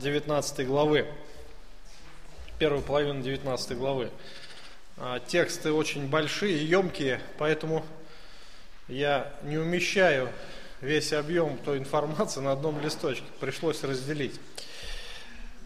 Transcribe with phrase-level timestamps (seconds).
[0.00, 1.06] 19 главы.
[2.58, 4.10] Первую половину 19 главы.
[4.98, 7.84] А, тексты очень большие, емкие, поэтому
[8.88, 10.30] я не умещаю
[10.80, 13.24] весь объем той информации на одном листочке.
[13.40, 14.38] Пришлось разделить.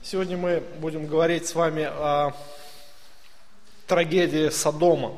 [0.03, 2.33] Сегодня мы будем говорить с вами о
[3.87, 5.17] трагедии Содома.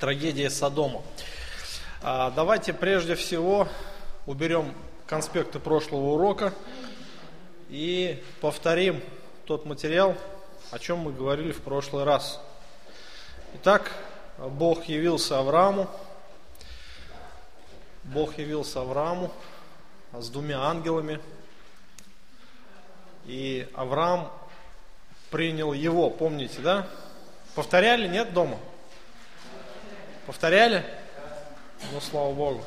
[0.00, 1.02] Трагедия Содома.
[2.02, 3.68] А, давайте прежде всего
[4.26, 4.74] уберем
[5.06, 6.52] конспекты прошлого урока
[7.68, 9.02] и повторим
[9.44, 10.16] тот материал,
[10.70, 12.40] о чем мы говорили в прошлый раз.
[13.54, 13.92] Итак,
[14.38, 15.88] Бог явился Аврааму,
[18.04, 19.30] Бог явился Аврааму
[20.12, 21.20] с двумя ангелами,
[23.26, 24.32] и Авраам
[25.30, 26.86] принял его, помните, да?
[27.54, 28.58] Повторяли, нет, дома?
[30.26, 30.84] Повторяли?
[31.92, 32.64] Ну, слава Богу.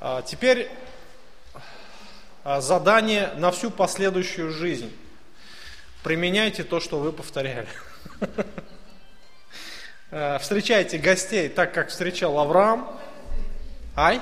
[0.00, 0.70] А теперь
[2.44, 4.92] задание на всю последующую жизнь.
[6.02, 7.68] Применяйте то, что вы повторяли.
[10.10, 12.98] А, встречайте гостей так, как встречал Авраам.
[13.94, 14.20] Ай?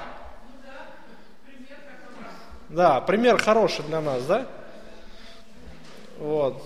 [2.68, 4.46] Да, пример хороший для нас, да?
[6.18, 6.62] Вот.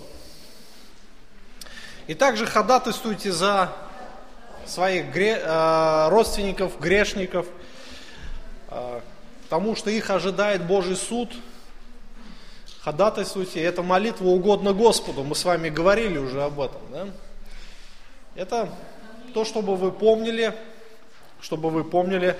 [2.07, 3.71] И также ходатайствуйте за
[4.65, 5.41] своих гре...
[5.41, 7.47] Э, родственников, грешников,
[9.45, 11.31] э, тому, что их ожидает Божий суд.
[12.81, 13.61] Ходатайствуйте.
[13.61, 15.23] Эта молитва угодна Господу.
[15.23, 16.81] Мы с вами говорили уже об этом.
[16.91, 17.07] Да?
[18.35, 18.69] Это
[19.33, 20.53] то, чтобы вы помнили,
[21.41, 22.37] чтобы вы помнили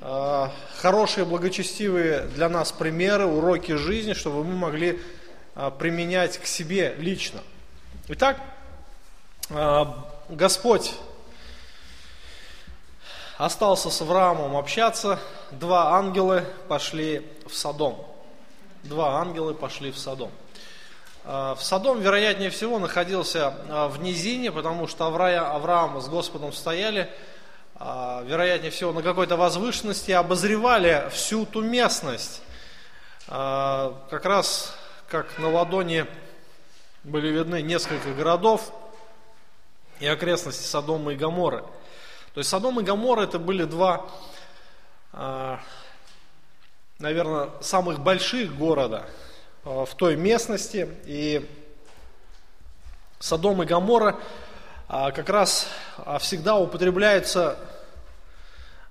[0.00, 5.00] э, хорошие, благочестивые для нас примеры, уроки жизни, чтобы мы могли
[5.80, 7.40] применять к себе лично.
[8.06, 8.40] Итак,
[10.28, 10.94] Господь
[13.38, 15.20] остался с Авраамом общаться,
[15.52, 17.96] два ангела пошли в Содом.
[18.82, 20.30] Два ангела пошли в Содом.
[21.24, 27.08] А, в Содом, вероятнее всего, находился а, в низине, потому что Авраам с Господом стояли,
[27.76, 32.42] а, вероятнее всего, на какой-то возвышенности, обозревали всю ту местность.
[33.26, 34.74] Как раз
[35.06, 36.06] как на ладони
[37.04, 38.72] были видны несколько городов
[40.00, 41.62] и окрестности Содома и Гаморы–
[42.38, 44.08] то есть Содом и Гамора это были два,
[45.12, 45.58] а,
[47.00, 49.08] наверное, самых больших города
[49.64, 50.88] а, в той местности.
[51.04, 51.44] И
[53.18, 54.20] Содом и Гамора
[54.86, 55.66] а, как раз
[56.20, 57.58] всегда употребляются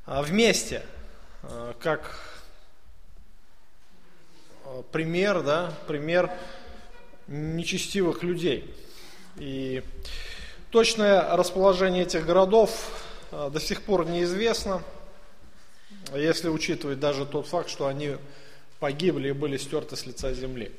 [0.05, 0.85] вместе,
[1.79, 2.19] как
[4.91, 6.29] пример, да, пример
[7.27, 8.75] нечестивых людей.
[9.37, 9.85] И
[10.69, 14.81] точное расположение этих городов до сих пор неизвестно,
[16.13, 18.15] если учитывать даже тот факт, что они
[18.79, 20.71] погибли и были стерты с лица земли.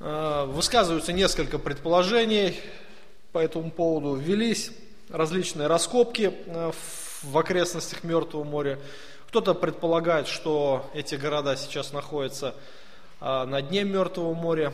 [0.00, 2.60] А, высказываются несколько предположений
[3.32, 4.16] по этому поводу.
[4.16, 4.70] Велись
[5.08, 6.72] различные раскопки а,
[7.22, 8.78] в окрестностях Мертвого моря.
[9.28, 12.54] Кто-то предполагает, что эти города сейчас находятся
[13.20, 14.72] на дне Мертвого моря.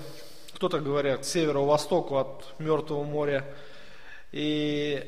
[0.55, 3.45] Кто-то говорят к северо-востоку от Мертвого моря.
[4.33, 5.05] И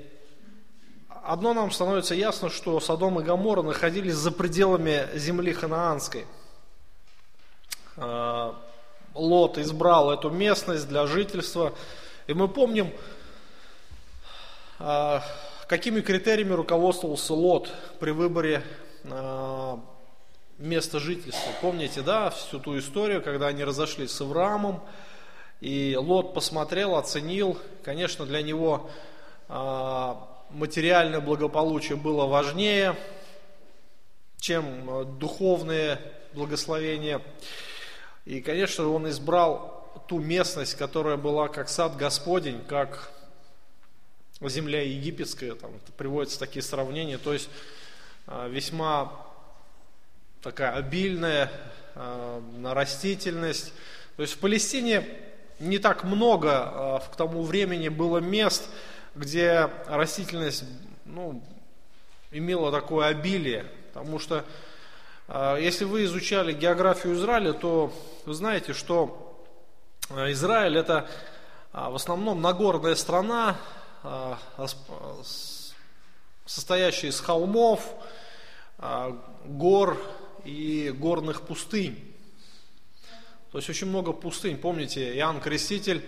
[1.25, 6.27] одно нам становится ясно, что Содом и Гамора находились за пределами земли ханаанской.
[7.97, 8.55] А,
[9.15, 11.73] Лот избрал эту местность для жительства.
[12.27, 12.93] И мы помним,
[14.79, 15.23] а,
[15.67, 17.71] какими критериями руководствовался Лот
[18.01, 18.63] при выборе
[19.05, 19.81] а,
[20.59, 21.53] места жительства.
[21.61, 24.83] Помните, да, всю ту историю, когда они разошлись с Авраамом,
[25.61, 28.91] и Лот посмотрел, оценил, конечно, для него
[30.51, 32.97] материальное благополучие было важнее,
[34.39, 36.01] чем э, духовное
[36.33, 37.21] благословение.
[38.25, 43.11] И, конечно, он избрал ту местность, которая была как сад Господень, как
[44.41, 47.51] земля египетская, там приводятся такие сравнения, то есть
[48.27, 49.13] э, весьма
[50.43, 51.51] такая обильная
[51.95, 53.73] э, на растительность.
[54.17, 55.07] То есть в Палестине
[55.59, 58.69] не так много к тому времени было мест,
[59.19, 60.65] где растительность
[61.05, 61.43] ну,
[62.31, 63.67] имела такое обилие.
[63.93, 64.45] Потому что
[65.27, 67.93] а, если вы изучали географию Израиля, то
[68.25, 69.45] вы знаете, что
[70.09, 71.09] а, Израиль это
[71.73, 73.57] а, в основном нагорная страна,
[76.47, 77.83] состоящая из холмов,
[79.45, 80.01] гор
[80.45, 82.15] и горных пустынь.
[83.51, 84.57] То есть очень много пустынь.
[84.57, 86.07] Помните, Иоанн Креститель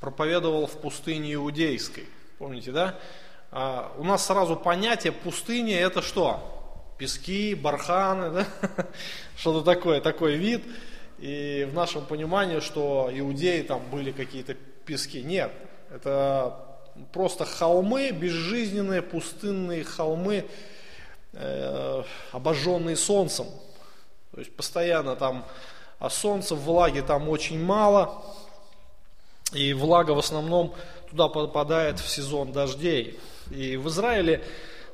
[0.00, 2.08] проповедовал в пустыне иудейской.
[2.38, 2.94] Помните, да?
[3.50, 6.40] А, у нас сразу понятие пустыни это что?
[6.96, 8.46] Пески, барханы, да?
[9.36, 10.64] что-то такое, такой вид.
[11.18, 15.22] и в нашем понимании, что иудеи там были какие-то пески.
[15.22, 15.52] Нет,
[15.90, 16.64] это
[17.12, 20.46] просто холмы, безжизненные, пустынные холмы,
[21.32, 23.46] э, обожженные солнцем.
[24.32, 25.44] То есть постоянно там
[25.98, 28.22] а солнца, влаги там очень мало,
[29.52, 30.74] и влага в основном
[31.10, 33.18] туда попадает в сезон дождей.
[33.50, 34.42] И в Израиле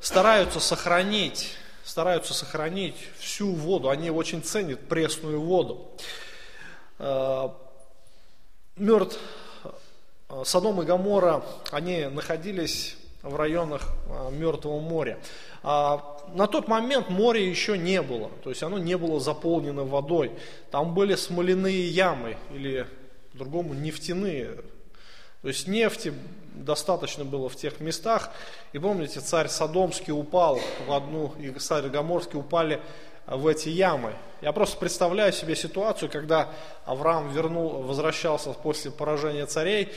[0.01, 3.89] стараются сохранить, стараются сохранить всю воду.
[3.91, 5.91] Они очень ценят пресную воду.
[6.99, 7.49] Э,
[8.77, 9.19] Мертв
[10.29, 15.19] э, Содом и Гамора, они находились в районах э, Мертвого моря.
[15.63, 20.33] А на тот момент моря еще не было, то есть оно не было заполнено водой.
[20.71, 22.87] Там были смоляные ямы или
[23.33, 24.59] по-другому нефтяные.
[25.45, 26.15] То есть нефти
[26.55, 28.31] достаточно было в тех местах.
[28.73, 32.81] И помните, царь Содомский упал в одну, и царь Гаморский упали
[33.27, 34.15] в эти ямы.
[34.41, 36.49] Я просто представляю себе ситуацию, когда
[36.87, 39.93] Авраам вернул, возвращался после поражения царей,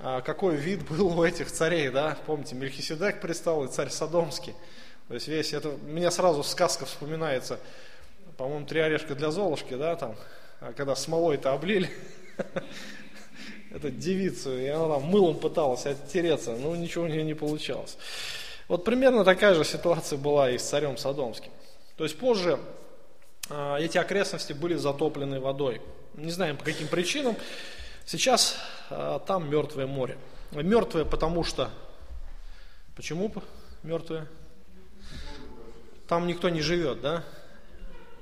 [0.00, 2.18] а, какой вид был у этих царей, да?
[2.26, 4.52] Помните, Мельхиседек пристал и царь Содомский.
[5.08, 7.58] То есть весь это, мне сразу сказка вспоминается,
[8.36, 10.14] по-моему, три орешка для Золушки, да, там,
[10.60, 11.88] а когда смолой-то облили,
[13.70, 17.96] эту девицу, и она там мылом пыталась оттереться, но ничего у нее не получалось.
[18.68, 21.50] Вот примерно такая же ситуация была и с царем Содомским.
[21.96, 22.58] То есть позже
[23.48, 25.80] э, эти окрестности были затоплены водой.
[26.14, 27.36] Не знаем по каким причинам.
[28.06, 28.56] Сейчас
[28.90, 30.18] э, там мертвое море.
[30.52, 31.70] Мертвое, потому что...
[32.96, 33.32] Почему
[33.82, 34.26] мертвое?
[36.08, 37.24] Там никто не живет, да?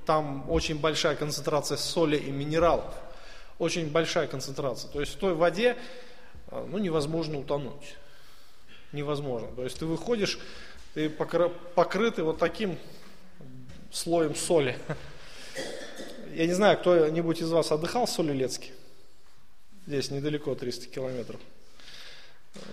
[0.05, 2.93] Там очень большая концентрация соли и минералов.
[3.59, 4.89] Очень большая концентрация.
[4.89, 5.77] То есть в той воде
[6.47, 7.95] а, ну, невозможно утонуть.
[8.93, 9.49] Невозможно.
[9.55, 10.39] То есть ты выходишь,
[10.93, 12.79] ты покрытый вот таким
[13.91, 14.77] слоем соли.
[16.33, 18.71] Я не знаю, кто-нибудь из вас отдыхал в Солилецке?
[19.85, 21.41] Здесь недалеко, 300 километров.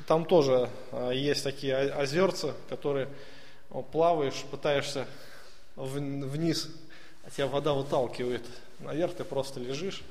[0.06, 3.09] Там тоже а, есть такие озерца, которые
[3.91, 5.06] плаваешь, пытаешься
[5.75, 6.69] вниз,
[7.25, 8.43] а тебя вода выталкивает
[8.79, 10.03] наверх, ты просто лежишь.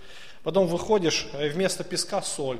[0.45, 2.59] Потом выходишь, и вместо песка соль.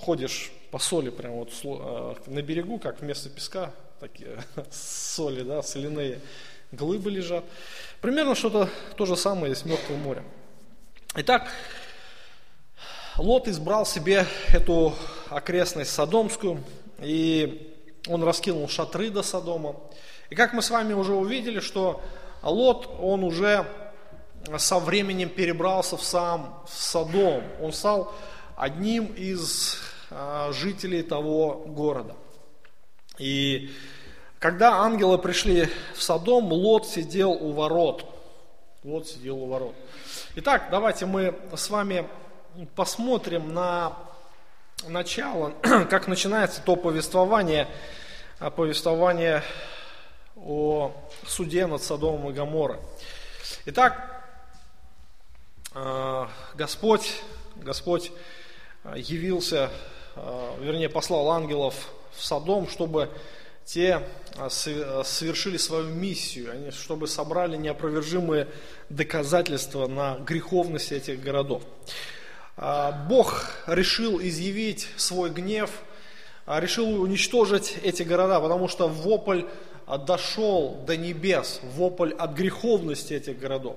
[0.00, 6.18] Ходишь по соли прямо вот э, на берегу, как вместо песка, такие соли, да, соляные
[6.70, 7.44] глыбы лежат.
[8.00, 10.24] Примерно что-то то же самое с Мертвым морем.
[11.16, 11.52] Итак,
[13.18, 14.94] Лот избрал себе эту
[15.28, 16.64] окрестность Содомскую,
[17.00, 17.70] и
[18.08, 19.76] он раскинул шатры до Содома.
[20.30, 22.00] И как мы с вами уже увидели, что
[22.42, 23.66] Лот, он уже
[24.58, 27.42] со временем перебрался в сам в Содом.
[27.60, 28.12] Он стал
[28.56, 29.78] одним из
[30.10, 32.14] а, жителей того города.
[33.18, 33.72] И
[34.38, 38.04] когда ангелы пришли в Содом, Лот сидел у ворот.
[38.84, 39.74] Лот сидел у ворот.
[40.34, 42.06] Итак, давайте мы с вами
[42.74, 43.96] посмотрим на
[44.88, 45.52] начало,
[45.90, 47.68] как начинается то повествование,
[48.38, 49.42] а, повествование
[50.36, 50.92] о
[51.26, 52.78] суде над Содомом и Гоморрой.
[53.66, 54.11] Итак,
[56.54, 57.22] Господь,
[57.56, 58.12] Господь
[58.84, 59.70] а, явился,
[60.60, 63.08] вернее, послал ангелов в Содом, чтобы
[63.64, 64.06] те
[64.48, 68.48] совершили свою миссию, чтобы собрали неопровержимые
[68.90, 71.62] доказательства на греховность этих городов.
[72.56, 75.70] А, Бог решил изъявить свой гнев,
[76.44, 79.48] а, решил уничтожить эти города, потому что вопль а,
[79.98, 83.76] дошел до небес, вопль от греховности этих городов.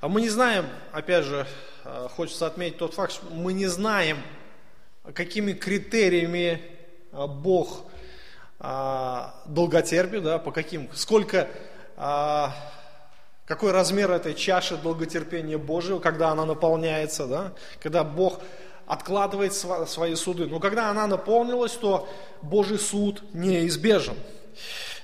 [0.00, 1.46] А мы не знаем, опять же,
[2.16, 4.18] хочется отметить тот факт, что мы не знаем,
[5.14, 6.62] какими критериями
[7.12, 7.84] Бог
[8.58, 11.48] долготерпит, да, по каким, сколько
[13.46, 17.52] какой размер этой чаши долготерпения Божьего, когда она наполняется, да?
[17.80, 18.40] когда Бог
[18.86, 20.46] откладывает свои суды.
[20.46, 22.08] Но когда она наполнилась, то
[22.42, 24.16] Божий суд неизбежен.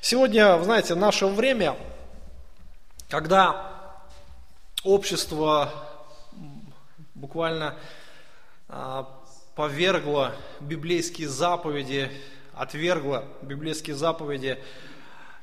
[0.04, 1.76] Сегодня, вы знаете, наше время,
[3.08, 4.02] когда
[4.82, 5.72] общество
[7.14, 7.76] буквально
[8.68, 9.08] а,
[9.54, 12.10] повергло библейские заповеди,
[12.52, 14.58] отвергло библейские заповеди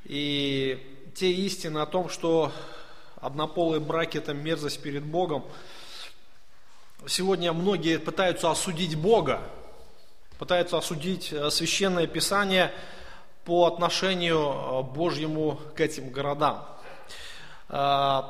[0.04, 2.52] и те истины о том, что
[3.22, 5.46] однополые браки– это мерзость перед Богом.
[7.08, 9.42] Сегодня многие пытаются осудить Бога,
[10.38, 12.74] пытаются осудить э, Священное Писание
[13.50, 16.64] по отношению э, Божьему к этим городам.
[17.68, 18.22] Э,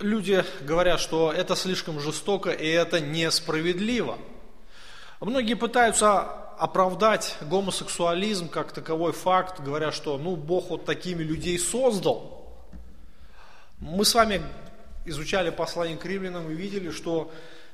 [0.00, 4.16] люди говорят, что это слишком жестоко и это несправедливо.
[5.20, 6.22] Многие пытаются
[6.58, 12.32] оправдать гомосексуализм как таковой факт, говоря, что ну, Бог вот такими людей создал–
[13.84, 14.40] мы с вами
[15.04, 17.30] изучали послание к римлянам и видели, что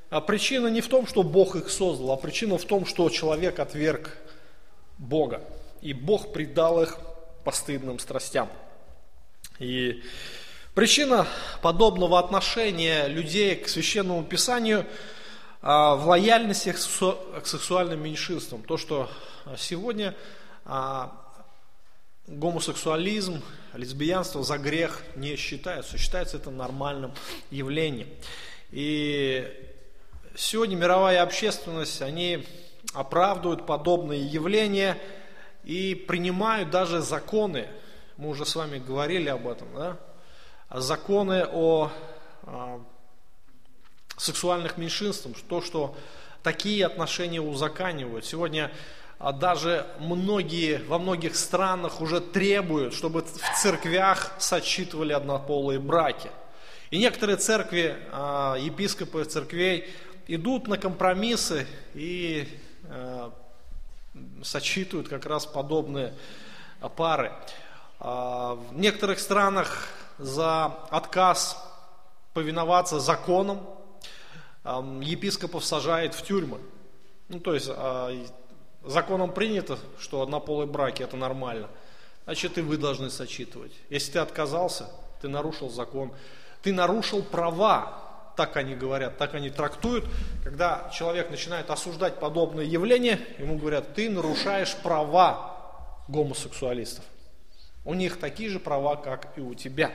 [0.09, 3.59] а, причина не в том, что Бог их создал, а причина в том, что человек
[3.59, 4.17] отверг
[4.97, 5.41] Бога.
[5.81, 6.97] И Бог предал их
[7.43, 8.49] постыдным страстям.
[9.59, 10.03] И
[10.73, 11.27] причина
[11.61, 14.85] подобного отношения людей к священному писанию
[15.61, 18.63] а, в лояльности к сексуальным меньшинствам.
[18.63, 19.09] То, что
[19.57, 20.15] сегодня
[20.65, 21.11] а,
[22.27, 23.41] гомосексуализм,
[23.73, 27.11] лесбиянство за грех не считается, считается это нормальным
[27.49, 28.07] явлением.
[28.71, 29.51] И
[30.35, 32.45] сегодня мировая общественность, они
[32.93, 34.97] оправдывают подобные явления
[35.63, 37.67] и принимают даже законы,
[38.17, 39.97] мы уже с вами говорили об этом, да?
[40.69, 41.91] законы о,
[42.43, 42.81] о
[44.17, 45.95] сексуальных меньшинствах, то, что
[46.43, 48.25] такие отношения узаканивают.
[48.25, 48.71] Сегодня
[49.23, 56.31] а даже многие, во многих странах уже требуют, чтобы в церквях сочитывали однополые браки.
[56.89, 59.93] И некоторые церкви, а, епископы церквей
[60.25, 62.47] идут на компромиссы и
[62.85, 63.31] а,
[64.43, 66.13] сочитывают как раз подобные
[66.95, 67.31] пары.
[67.99, 69.87] В некоторых странах
[70.17, 71.57] за отказ
[72.33, 73.67] повиноваться законам
[75.01, 76.59] епископов сажают в тюрьмы.
[77.29, 77.69] Ну, то есть
[78.83, 81.69] законом принято, что однополые браки это нормально,
[82.25, 83.73] значит и вы должны сочитывать.
[83.89, 84.89] Если ты отказался,
[85.21, 86.11] ты нарушил закон,
[86.61, 90.05] ты нарушил права, так они говорят, так они трактуют,
[90.43, 95.57] когда человек начинает осуждать подобные явления, ему говорят, ты нарушаешь права
[96.07, 97.05] гомосексуалистов.
[97.83, 99.91] У них такие же права, как и у тебя.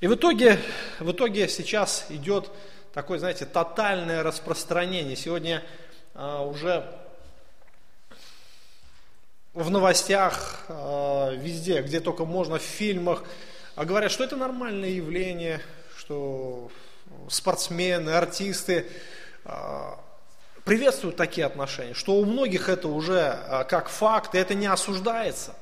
[0.00, 0.58] И в итоге,
[0.98, 2.50] в итоге сейчас идет
[2.92, 5.14] такое, знаете, тотальное распространение.
[5.14, 5.62] Сегодня
[6.14, 6.84] а, уже
[9.54, 13.22] в новостях, э, везде, где только можно, в фильмах,
[13.74, 15.60] а говорят, что это нормальное явление,
[15.96, 16.70] что
[17.28, 18.86] спортсмены, артисты
[19.44, 19.94] э,
[20.64, 25.54] приветствуют такие отношения, что у многих это уже э, как факт, и это не осуждается.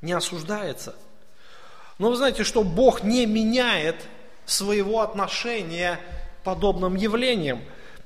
[0.00, 0.94] Не осуждается.
[1.98, 3.96] Но вы знаете, что Бог не меняет
[4.46, 6.00] своего отношения
[6.44, 7.60] подобным явлениям.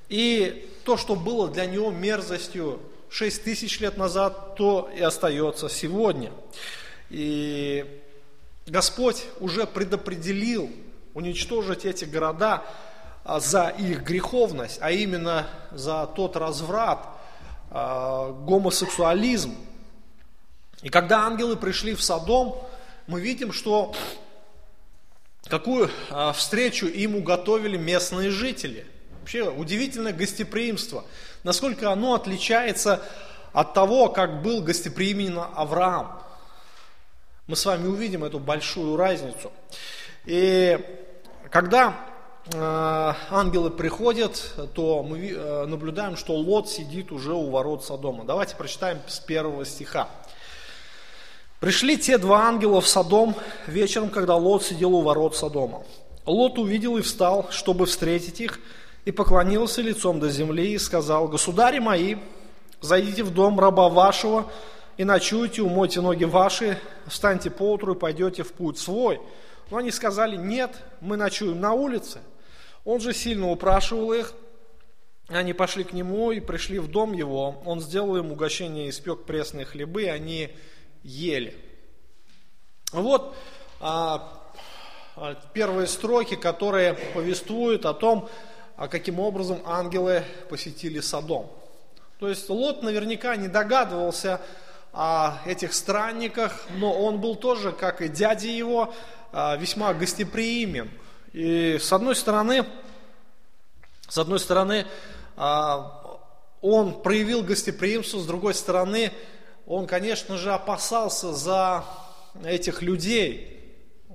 [0.08, 6.32] И то, что было для него мерзостью, 6 тысяч лет назад, то и остается сегодня.
[7.10, 8.00] И
[8.66, 10.70] Господь уже предопределил
[11.14, 12.62] уничтожить эти города
[13.24, 17.06] а, за их греховность, а именно за тот разврат,
[17.70, 19.54] а, гомосексуализм.
[20.82, 22.56] И когда ангелы пришли в Содом,
[23.06, 23.94] мы видим, что
[25.48, 28.86] какую а, встречу им уготовили местные жители.
[29.20, 31.04] Вообще удивительное гостеприимство–
[31.44, 33.02] насколько оно отличается
[33.52, 36.22] от того, как был гостеприимен Авраам.
[37.46, 39.52] Мы с вами увидим эту большую разницу.
[40.24, 40.78] И
[41.52, 41.94] когда
[42.46, 48.24] э, ангелы приходят, то мы э, наблюдаем, что Лот сидит уже у ворот Содома.
[48.24, 50.08] Давайте прочитаем с первого стиха.
[51.60, 55.82] Пришли те два ангела в Содом вечером, когда Лот сидел у ворот Содома.
[56.24, 58.58] Лот увидел и встал, чтобы встретить их,
[59.04, 62.16] и поклонился лицом до земли и сказал, «Государи мои,
[62.80, 64.50] зайдите в дом раба вашего
[64.96, 69.20] и ночуйте, умойте ноги ваши, встаньте поутру и пойдете в путь свой».
[69.72, 72.20] Но они сказали, «Нет, мы ночуем на улице».
[72.84, 74.34] Он же сильно упрашивал их,
[75.28, 77.62] они пошли к нему и пришли в дом его.
[77.64, 80.50] Он сделал им угощение, испек пресные хлебы, и они
[81.02, 81.56] ели.
[82.92, 83.34] Вот
[83.80, 84.42] а,
[85.54, 88.28] первые строки, которые повествуют о том,
[88.76, 91.50] а каким образом ангелы посетили Содом.
[92.18, 94.38] То есть Лот наверняка не догадывался
[94.92, 98.92] о этих странниках, но он был тоже, как и дядя его,
[99.32, 100.90] весьма гостеприимен.
[101.32, 102.66] И с одной стороны,
[104.08, 104.86] с одной стороны,
[105.36, 106.20] а,
[106.60, 109.12] он проявил гостеприимство, с другой стороны,
[109.66, 111.84] он, конечно же, опасался за
[112.44, 113.58] этих людей.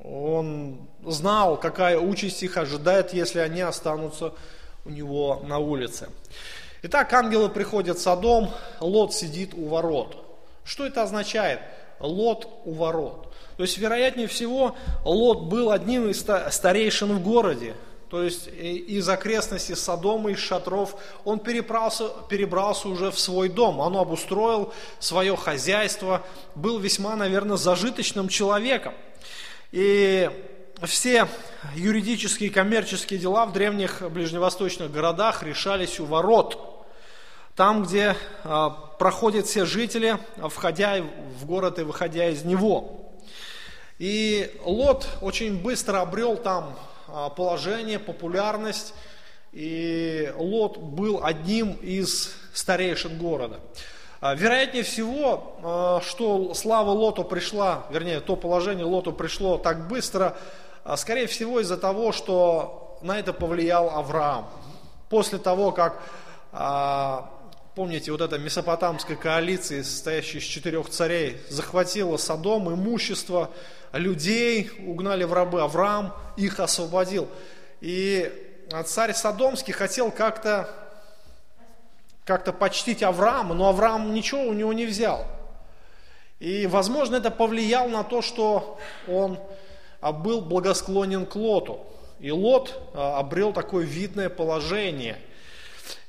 [0.04, 4.34] Он знал, какая участь их ожидает, если они останутся
[4.86, 6.10] у него на улице.
[6.84, 10.16] Итак, ангелы приходят в Содом, Лот сидит у ворот.
[10.64, 11.60] Что это означает?
[12.00, 13.27] Лот у ворот.
[13.58, 17.76] То есть, вероятнее всего, Лот был одним из старейшин в городе.
[18.10, 20.96] То есть, из окрестностей Содома, из шатров,
[21.26, 23.80] он перебрался, перебрался уже в свой дом.
[23.80, 26.24] Он обустроил свое хозяйство,
[26.56, 28.94] был весьма, наверное, зажиточным человеком.
[29.72, 30.30] И
[30.84, 31.28] все
[31.76, 36.86] юридические и коммерческие дела в древних ближневосточных городах решались у ворот.
[37.56, 41.02] Там, где а, проходят все жители, входя
[41.40, 43.07] в город и выходя из него.
[44.00, 46.78] И Лот очень быстро обрел там
[47.08, 48.94] а, положение, популярность,
[49.52, 53.60] и Лот был одним из старейшин города.
[54.22, 60.38] А, вероятнее всего, а, что слава Лоту пришла, вернее, то положение Лоту пришло так быстро,
[60.96, 64.48] скорее всего из-за того, что на это повлиял Авраам.
[65.10, 66.02] После того, как,
[67.76, 73.50] помните, вот эта месопотамская коалиция, состоящая из четырех царей, захватила Содом, имущество,
[73.94, 77.28] людей угнали в рабы, Авраам их освободил.
[77.82, 78.32] И
[78.86, 80.70] царь Содомский хотел как-то
[82.28, 85.26] как-то почтить Авраама, но Авраам ничего у него не взял.
[86.40, 88.78] И, возможно, это повлияло на то, что
[89.08, 89.40] он
[90.02, 91.88] а, был благосклонен к Лоту.
[92.20, 95.18] И Лот а, обрел такое видное положение.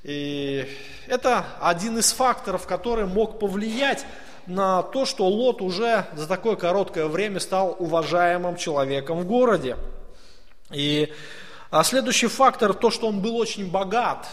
[0.02, 0.68] И
[1.06, 4.04] это один из факторов, который мог повлиять
[4.48, 9.76] на то, что Лот уже за такое короткое время стал уважаемым человеком в городе.
[10.70, 11.12] И
[11.70, 14.26] а следующий фактор, то, что он был очень богат,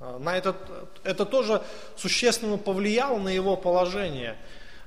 [0.00, 0.56] а, на этот,
[1.04, 1.62] это тоже
[1.96, 4.38] существенно повлияло на его положение.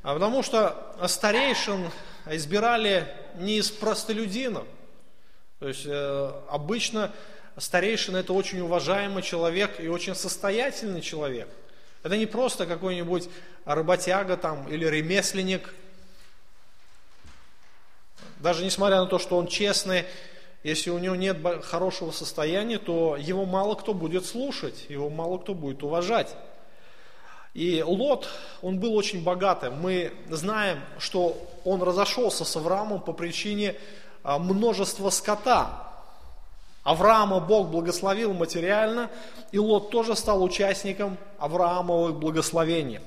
[0.02, 1.92] А потому что старейшин
[2.26, 4.66] избирали не из простолюдинов.
[5.60, 7.12] То есть э, обычно
[7.58, 11.50] старейшин это очень уважаемый человек и очень состоятельный человек.
[12.08, 13.28] Это не просто какой-нибудь
[13.66, 15.74] работяга там или ремесленник.
[18.40, 20.06] Даже несмотря на то, что он честный,
[20.64, 25.54] если у него нет хорошего состояния, то его мало кто будет слушать, его мало кто
[25.54, 26.34] будет уважать.
[27.54, 28.30] И Лот,
[28.62, 29.82] он был очень богатым.
[29.82, 31.36] Мы знаем, что
[31.66, 33.76] он разошелся с Авраамом по причине
[34.24, 35.87] а, множества скота.
[36.88, 39.10] Авраама Бог благословил материально,
[39.52, 43.02] и Лот тоже стал участником Авраамовых благословений.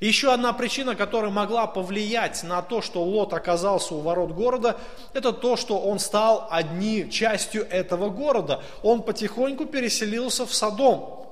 [0.00, 4.78] Еще одна причина, которая могла повлиять на то, что Лот оказался у ворот города,
[5.12, 8.64] это то, что он стал одни частью этого города.
[8.82, 11.24] Он потихоньку переселился в Содом.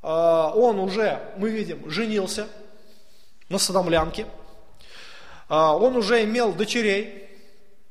[0.00, 2.46] А, он уже, мы видим, женился
[3.48, 4.26] на содомлянке.
[5.48, 7.25] А, он уже имел дочерей,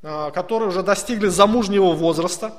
[0.06, 2.54] которые уже достигли замужнего возраста.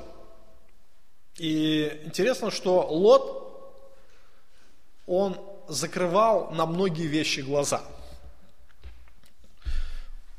[1.37, 3.45] И интересно, что Лот,
[5.05, 5.37] он
[5.69, 7.81] закрывал на многие вещи глаза.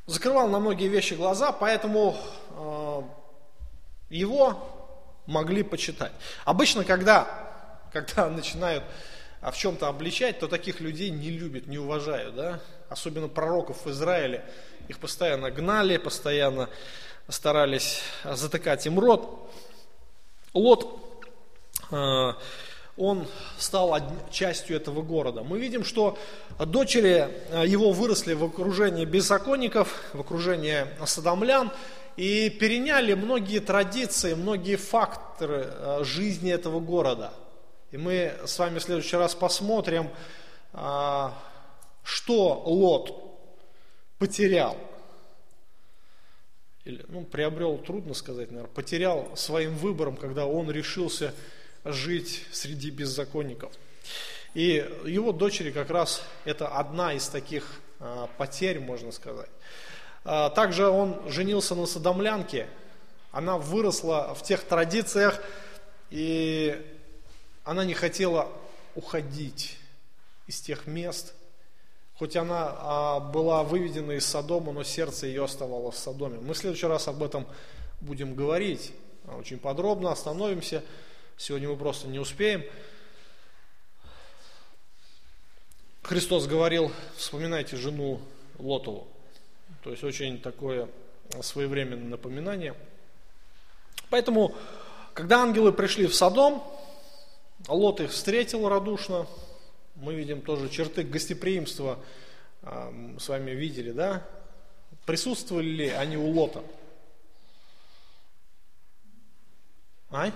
[0.04, 2.14] Закрывал на многие вещи глаза, поэтому
[2.50, 3.02] э,
[4.10, 4.58] его
[5.26, 6.12] могли почитать.
[6.44, 7.26] Обычно, когда,
[7.90, 8.84] когда начинают
[9.40, 12.34] в чем-то обличать, то таких людей не любят, не уважают.
[12.34, 12.60] Да?
[12.90, 14.44] Особенно пророков в Израиле.
[14.88, 16.70] Их постоянно гнали, постоянно
[17.28, 19.50] старались затыкать им рот.
[20.54, 20.98] Лот,
[21.90, 22.32] э,
[22.96, 23.26] он
[23.58, 23.98] стал
[24.30, 25.42] частью этого города.
[25.42, 26.18] Мы видим, что
[26.58, 31.70] дочери э, его выросли в окружении беззаконников, в окружении садомлян,
[32.16, 37.34] и переняли многие традиции, многие факторы э, жизни этого города.
[37.90, 40.10] И мы с вами в следующий раз посмотрим,
[42.02, 43.27] что Лот
[44.18, 44.76] потерял,
[46.84, 51.34] или, ну, приобрел, трудно сказать, наверное, потерял своим выбором, когда он решился
[51.84, 53.72] жить среди беззаконников.
[54.54, 59.50] И его дочери как раз это одна из таких а, потерь, можно сказать.
[60.24, 62.68] А, также он женился на садомлянке,
[63.30, 65.42] она выросла в тех традициях,
[66.10, 66.84] и
[67.64, 68.50] она не хотела
[68.94, 69.76] уходить
[70.46, 71.34] из тех мест,
[72.18, 76.40] Хоть она а, была выведена из Содома, но сердце ее оставалось в Содоме.
[76.40, 77.46] Мы в следующий раз об этом
[78.00, 78.92] будем говорить
[79.26, 80.82] а, очень подробно, остановимся.
[81.36, 82.64] Сегодня мы просто не успеем.
[86.02, 88.20] Христос говорил, вспоминайте жену
[88.58, 89.06] Лотову.
[89.84, 90.88] То есть очень такое
[91.40, 92.74] своевременное напоминание.
[94.10, 94.56] Поэтому,
[95.14, 96.64] когда ангелы пришли в Содом,
[97.68, 99.28] Лот их встретил радушно,
[99.98, 101.98] мы видим тоже черты гостеприимства,
[102.62, 104.26] с вами видели, да?
[105.06, 106.62] Присутствовали ли они у Лота?
[110.10, 110.32] Ай?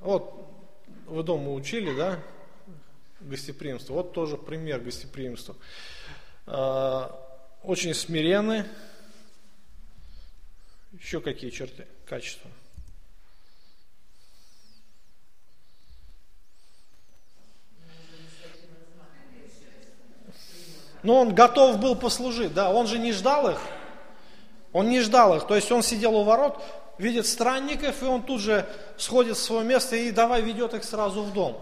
[0.00, 0.48] Вот,
[1.06, 2.22] вы дома учили, да?
[3.20, 3.94] Гостеприимство.
[3.94, 5.56] Вот тоже пример гостеприимства.
[6.46, 7.10] А,
[7.62, 8.66] очень смиренны.
[10.92, 12.50] Еще какие черты, качества?
[21.02, 23.58] Но он готов был послужить, да, он же не ждал их.
[24.72, 26.62] Он не ждал их, то есть он сидел у ворот,
[26.98, 31.22] видит странников, и он тут же сходит с своего места и давай ведет их сразу
[31.22, 31.58] в дом.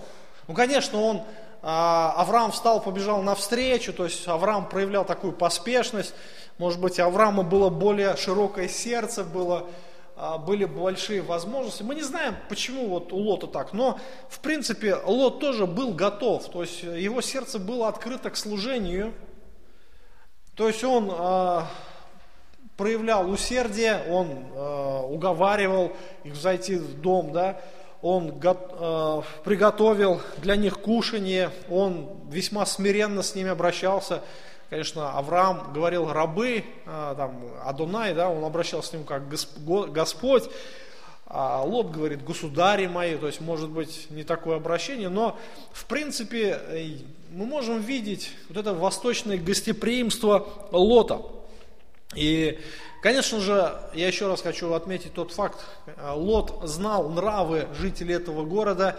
[0.48, 1.22] Ну, конечно, он,
[1.62, 6.14] а, Авраам встал, побежал навстречу, то есть Авраам проявлял такую поспешность,
[6.58, 9.66] Может быть, Авраама было более широкое сердце, было,
[10.46, 11.82] были большие возможности.
[11.82, 13.98] Мы не знаем, почему вот у Лота так, но
[14.28, 19.12] в принципе Лот тоже был готов, то есть его сердце было открыто к служению,
[20.56, 21.62] то есть он э,
[22.78, 25.92] проявлял усердие, он э, уговаривал
[26.24, 27.60] их зайти в дом, да,
[28.00, 34.22] он э, приготовил для них кушание, он весьма смиренно с ними обращался.
[34.68, 40.50] Конечно, Авраам говорил рабы, э, там, Адонай, да, он обращался с ним как Господь,
[41.26, 45.38] а Лот говорит государи мои, то есть может быть не такое обращение, но
[45.72, 51.22] в принципе мы можем видеть вот это восточное гостеприимство Лота.
[52.14, 52.58] И,
[53.02, 55.58] конечно же, я еще раз хочу отметить тот факт,
[56.12, 58.96] Лот знал нравы жителей этого города,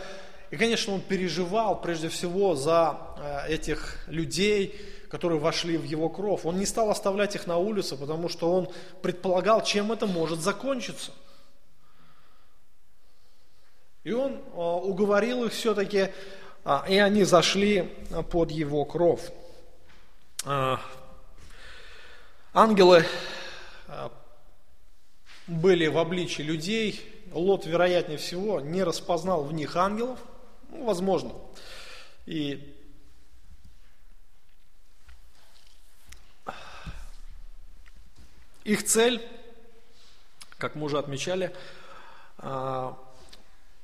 [0.51, 6.46] и, конечно, он переживал прежде всего за э, этих людей, которые вошли в его кровь.
[6.46, 8.70] Он не стал оставлять их на улице, потому что он
[9.02, 11.12] предполагал, чем это может закончиться.
[14.04, 16.10] И он э, уговорил их все-таки,
[16.63, 17.93] а, и они зашли
[18.32, 19.32] под его кровь.
[20.46, 20.80] А,
[22.54, 23.06] ангелы
[23.88, 24.12] а,
[25.48, 27.02] были в обличии людей.
[27.34, 30.20] Лот, вероятнее всего, не распознал в них ангелов.
[30.70, 31.34] Ну, возможно.
[32.26, 32.77] И
[38.67, 39.21] их цель,
[40.58, 41.53] как мы уже отмечали,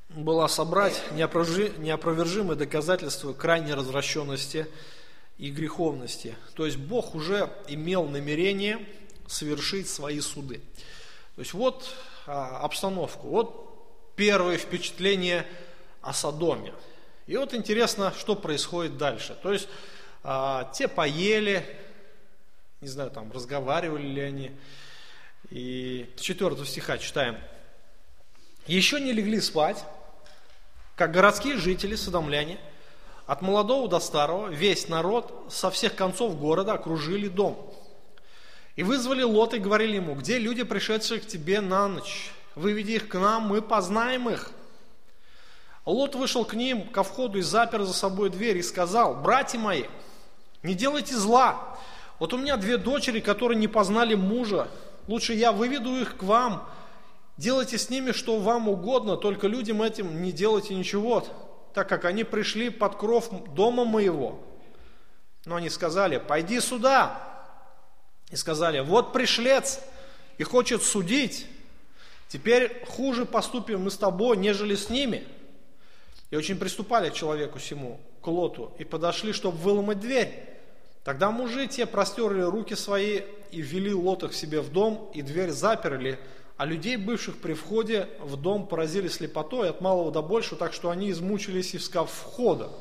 [0.09, 4.67] была собрать неопровержимые доказательства крайней развращенности
[5.37, 6.35] и греховности.
[6.55, 8.85] То есть Бог уже имел намерение
[9.25, 10.61] совершить свои суды.
[11.35, 11.89] То есть вот
[12.27, 15.47] а, обстановку, вот первое впечатление
[16.01, 16.73] о Содоме.
[17.25, 19.39] И вот интересно, что происходит дальше.
[19.41, 19.67] То есть
[20.23, 21.65] а, те поели,
[22.83, 24.51] не знаю, там разговаривали ли они.
[25.49, 27.37] И с 4 стиха читаем.
[28.67, 29.83] Еще не легли спать,
[30.95, 32.59] как городские жители, садомляне,
[33.25, 37.73] от молодого до старого, весь народ со всех концов города окружили дом.
[38.75, 42.31] И вызвали Лот и говорили ему, где люди, пришедшие к тебе на ночь?
[42.55, 44.51] Выведи их к нам, мы познаем их.
[45.85, 49.85] Лот вышел к ним ко входу и запер за собой дверь и сказал, братья мои,
[50.63, 51.77] не делайте зла.
[52.23, 54.69] Вот у меня две дочери, которые не познали мужа.
[55.07, 56.65] Лучше я выведу их к вам,
[57.35, 61.27] Делайте с ними, что вам угодно, только людям этим не делайте ничего,
[61.73, 64.39] так как они пришли под кров дома моего.
[65.43, 67.19] Но они сказали, пойди сюда.
[68.31, 69.81] И сказали, вот пришлец
[70.37, 71.45] и хочет судить.
[72.29, 75.27] Теперь хуже поступим мы с тобой, нежели с ними.
[76.31, 80.52] И очень приступали к человеку сему, к Лоту, и подошли, чтобы выломать дверь.
[81.03, 85.51] Тогда мужи те простерли руки свои и ввели Лота к себе в дом, и дверь
[85.51, 86.17] заперли,
[86.55, 90.89] а людей, бывших при входе в дом, поразили слепотой от малого до большего, так что
[90.89, 92.71] они измучились, искав входа.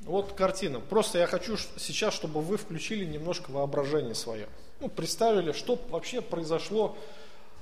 [0.00, 0.80] Вот картина.
[0.80, 4.48] Просто я хочу сейчас, чтобы вы включили немножко воображение свое.
[4.80, 6.96] Ну, представили, что вообще произошло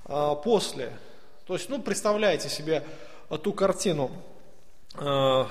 [0.07, 0.93] а, после.
[1.47, 2.85] То есть, ну, представляете себе
[3.29, 4.11] а, ту картину.
[4.95, 5.49] А,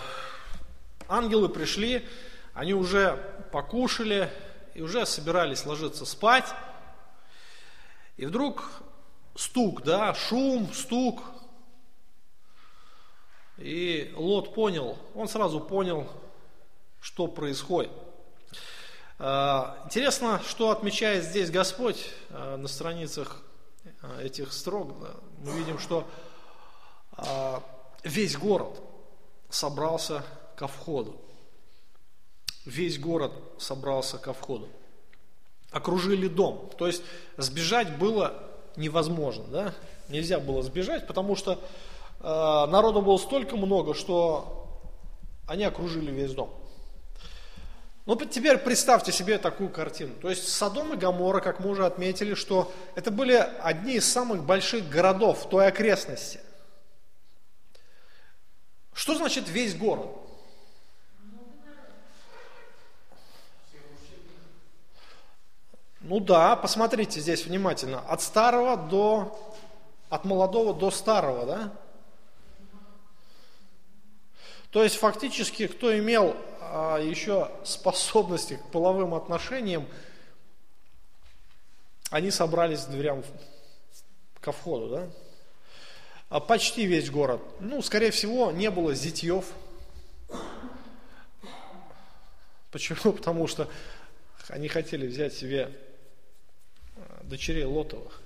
[1.12, 2.08] ангелы пришли,
[2.54, 3.18] они уже
[3.52, 4.32] покушали
[4.74, 6.46] и уже собирались ложиться спать.
[8.18, 8.64] И вдруг
[9.36, 11.22] стук, да, шум, стук.
[13.58, 16.08] И Лот понял, он сразу понял,
[17.00, 17.92] что происходит.
[19.20, 23.44] А, интересно, что отмечает здесь Господь а, на страницах
[24.02, 24.96] а, этих строк.
[25.40, 26.08] Мы видим, что
[28.04, 28.82] весь город
[29.50, 30.24] собрался
[30.62, 31.16] ко входу.
[32.66, 34.70] Весь город собрался ко входу
[35.72, 36.70] окружили дом.
[36.78, 37.02] То есть
[37.38, 38.44] сбежать было
[38.76, 39.74] невозможно, да?
[40.10, 41.54] Нельзя было сбежать, потому что
[42.20, 44.82] э, народу было столько много, что
[45.48, 46.54] они окружили весь дом.
[48.06, 50.14] Ну, теперь представьте себе такую картину.
[50.22, 54.44] То есть Содом и Гамора, как мы уже отметили, что это были одни из самых
[54.44, 56.40] больших городов той окрестности.
[58.94, 60.21] Что значит весь город?
[66.04, 68.00] Ну да, посмотрите здесь внимательно.
[68.00, 69.40] От старого до,
[70.10, 71.74] от молодого до старого, да?
[74.72, 79.88] То есть фактически, кто имел а, еще способности к половым отношениям,
[82.10, 83.24] они собрались к дверям
[84.40, 85.10] ко входу, да?
[86.30, 87.44] А почти весь город.
[87.60, 89.46] Ну, скорее всего, не было зятьев.
[92.72, 93.14] Почему?
[93.14, 93.68] Потому что
[94.48, 95.78] они хотели взять себе
[97.24, 98.22] дочерей Лотовых.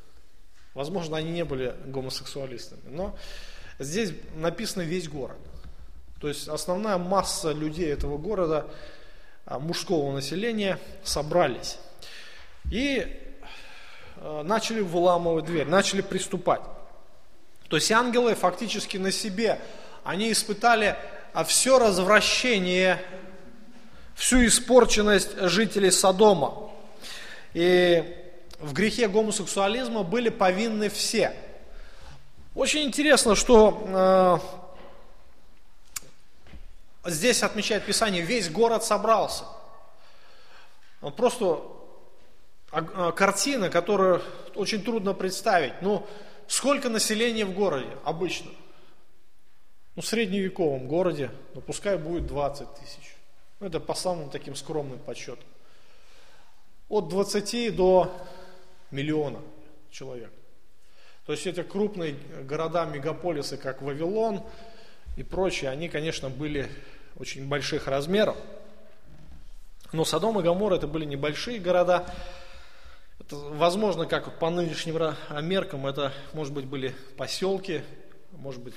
[0.73, 3.15] Возможно, они не были гомосексуалистами, но
[3.79, 5.37] здесь написано весь город.
[6.19, 8.67] То есть основная масса людей этого города,
[9.45, 11.77] а, мужского населения, собрались.
[12.71, 13.05] И
[14.17, 16.61] э, начали выламывать дверь, начали приступать.
[17.69, 19.59] То есть ангелы фактически на себе,
[20.03, 20.95] они испытали
[21.33, 22.99] а, все развращение,
[24.15, 26.71] всю испорченность жителей Содома.
[27.53, 28.24] И
[28.59, 31.35] в грехе гомосексуализма были повинны все.
[32.53, 34.41] Очень интересно, что
[37.05, 39.43] э, здесь отмечает Писание, весь город собрался.
[41.17, 41.61] Просто
[42.71, 44.21] а, картина, которую
[44.55, 45.73] очень трудно представить.
[45.81, 46.05] Ну,
[46.47, 48.51] сколько населения в городе обычно?
[49.95, 53.15] Ну, в средневековом городе, ну, пускай будет 20 тысяч.
[53.59, 55.45] Ну, это по самым таким скромным подсчетам.
[56.89, 58.11] От 20 до
[58.95, 59.41] миллиона
[59.91, 60.31] человек.
[61.25, 64.41] То есть эти крупные города, мегаполисы, как Вавилон
[65.17, 66.69] и прочие, они, конечно, были
[67.17, 68.37] очень больших размеров.
[69.91, 72.05] Но Содом и Гамор это были небольшие города,
[73.19, 77.81] это, возможно, как по нынешним меркам, это, может быть, были поселки,
[78.31, 78.75] может быть,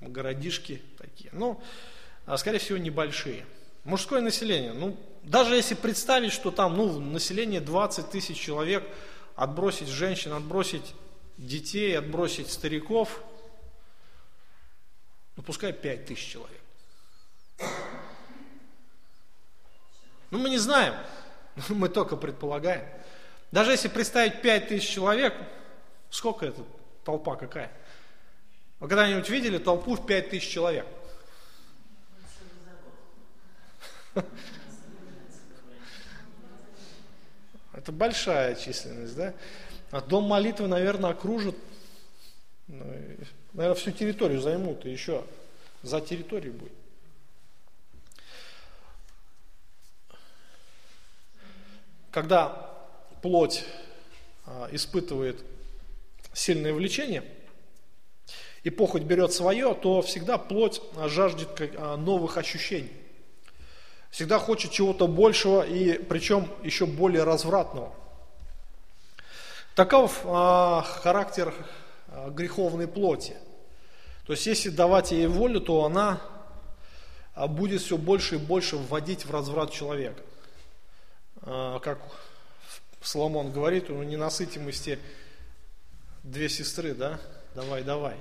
[0.00, 1.28] городишки такие.
[1.32, 1.60] Но,
[2.24, 3.44] а, скорее всего, небольшие.
[3.84, 4.72] Мужское население.
[4.72, 8.84] Ну, даже если представить, что там, ну, население 20 тысяч человек,
[9.40, 10.94] отбросить женщин, отбросить
[11.38, 13.22] детей, отбросить стариков,
[15.34, 16.60] ну, пускай 5 тысяч человек.
[20.30, 20.94] Ну, мы не знаем,
[21.70, 22.86] мы только предполагаем.
[23.50, 25.34] Даже если представить 5 тысяч человек,
[26.10, 26.62] сколько это
[27.02, 27.72] толпа какая?
[28.78, 30.86] Вы когда-нибудь видели толпу в 5 тысяч человек?
[37.80, 39.32] Это большая численность, да?
[39.90, 41.56] А дом молитвы, наверное, окружит,
[42.68, 42.84] ну,
[43.54, 45.24] наверное, всю территорию займут, и еще
[45.82, 46.74] за территорией будет.
[52.10, 52.70] Когда
[53.22, 53.64] плоть
[54.44, 55.42] а, испытывает
[56.34, 57.24] сильное влечение,
[58.62, 62.92] и похоть берет свое, то всегда плоть жаждет а, новых ощущений.
[64.10, 67.94] Всегда хочет чего-то большего и причем еще более развратного.
[69.74, 71.54] Таков а, характер
[72.08, 73.36] а, греховной плоти.
[74.26, 76.20] То есть если давать ей волю, то она
[77.34, 80.22] а, будет все больше и больше вводить в разврат человека.
[81.42, 82.00] А, как
[83.00, 84.98] Соломон говорит, у ненасытимости
[86.22, 87.18] две сестры, да,
[87.54, 88.16] давай, давай.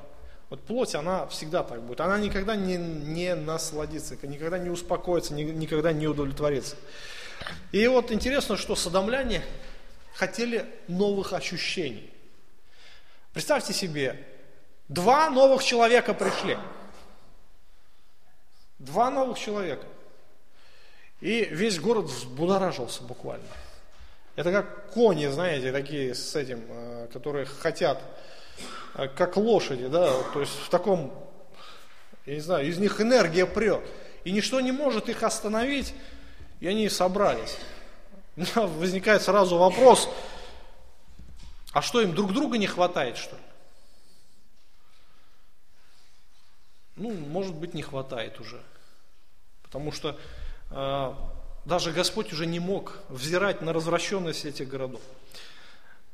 [0.50, 2.02] Вот плоть, она всегда так будет.
[2.02, 6.76] Она никогда не, не насладится, никогда не успокоится, ни, никогда не удовлетворится.
[7.72, 9.44] И вот интересно, что садомляне
[10.16, 12.12] хотели новых ощущений.
[13.32, 14.26] Представьте себе,
[14.88, 16.58] два новых человека пришли.
[18.80, 19.86] Два новых человека.
[21.22, 23.46] И весь город взбудоражился буквально.
[24.36, 28.02] Это как кони, знаете, такие с этим, э, которые хотят,
[28.94, 31.14] как лошади, да, то есть в таком,
[32.26, 33.84] я не знаю, из них энергия прет.
[34.24, 35.94] И ничто не может их остановить,
[36.60, 37.58] и они собрались.
[38.56, 40.10] возникает сразу вопрос,
[41.72, 43.42] а что им друг друга не хватает, что ли?
[46.96, 48.62] Ну, может быть, не хватает уже.
[49.64, 50.20] Потому что
[50.72, 51.14] э,
[51.66, 55.02] даже Господь уже не мог взирать на развращенность этих городов.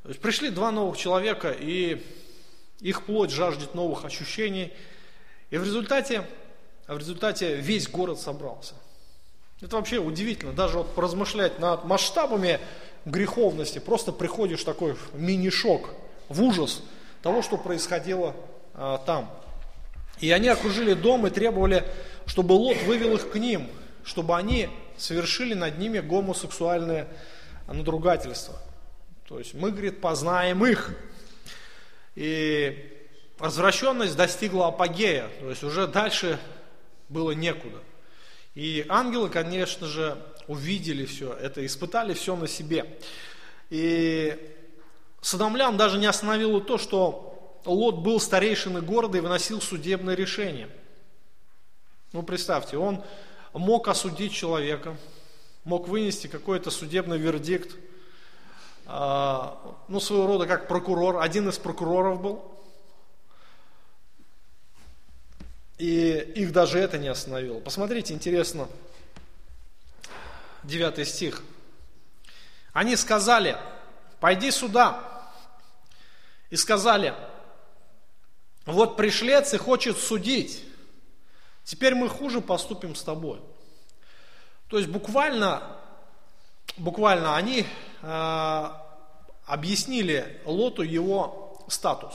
[0.03, 2.05] То есть пришли два новых человека, и
[2.79, 4.73] их плоть жаждет новых ощущений.
[5.49, 6.25] И в результате,
[6.87, 8.73] в результате весь город собрался.
[9.61, 12.59] Это вообще удивительно, даже вот поразмышлять над масштабами
[13.05, 15.89] греховности, просто приходишь такой мини-шок,
[16.29, 16.81] в ужас
[17.21, 18.35] того, что происходило
[18.73, 19.29] а, там.
[20.19, 21.85] И они окружили дом и требовали,
[22.25, 23.69] чтобы Лот вывел их к ним,
[24.03, 27.07] чтобы они совершили над ними гомосексуальное
[27.67, 28.55] надругательство.
[29.27, 30.95] То есть мы, говорит, познаем их.
[32.15, 32.91] И
[33.37, 36.39] развращенность достигла апогея, то есть уже дальше
[37.09, 37.79] было некуда.
[38.55, 42.97] И ангелы, конечно же, увидели все это, испытали все на себе.
[43.69, 44.37] И
[45.21, 50.69] Садомлян даже не остановило то, что Лот был старейшиной города и выносил судебное решение.
[52.13, 53.03] Ну, представьте, он
[53.53, 54.95] мог осудить человека,
[55.63, 57.75] мог вынести какой-то судебный вердикт,
[58.85, 62.51] ну, своего рода как прокурор, один из прокуроров был.
[65.77, 67.59] И их даже это не остановило.
[67.59, 68.69] Посмотрите, интересно,
[70.63, 71.43] 9 стих.
[72.71, 73.57] Они сказали,
[74.19, 75.31] пойди сюда.
[76.49, 77.13] И сказали,
[78.65, 80.63] вот пришлец и хочет судить.
[81.63, 83.41] Теперь мы хуже поступим с тобой.
[84.67, 85.77] То есть буквально,
[86.77, 87.65] буквально они
[88.05, 88.69] э,
[89.45, 92.13] объяснили Лоту его статус.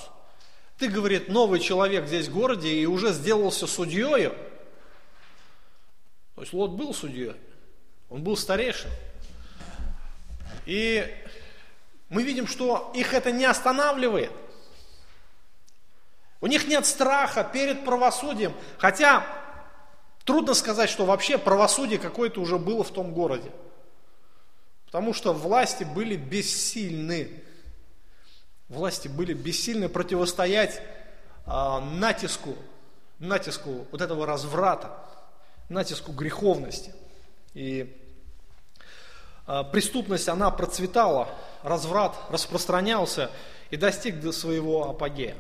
[0.79, 4.31] Ты, говорит, новый человек здесь в городе и уже сделался судьей.
[6.35, 7.35] То есть Лот был судьей,
[8.09, 8.91] он был старейшин.
[10.65, 11.05] И
[12.09, 14.33] мы видим, что их это не останавливает.
[16.41, 19.27] У них нет страха перед правосудием, хотя
[20.25, 23.53] трудно сказать, что вообще правосудие какое-то уже было в том городе.
[24.91, 27.31] Потому что власти были бессильны.
[28.69, 30.83] Власти были бессильны противостоять
[31.47, 32.57] а, натиску,
[33.21, 34.91] натиску вот этого разврата,
[35.69, 36.93] натиску греховности.
[37.55, 37.97] И
[39.47, 41.29] а, преступность, она процветала,
[41.63, 43.31] разврат распространялся
[43.71, 45.37] и достиг до своего апогея.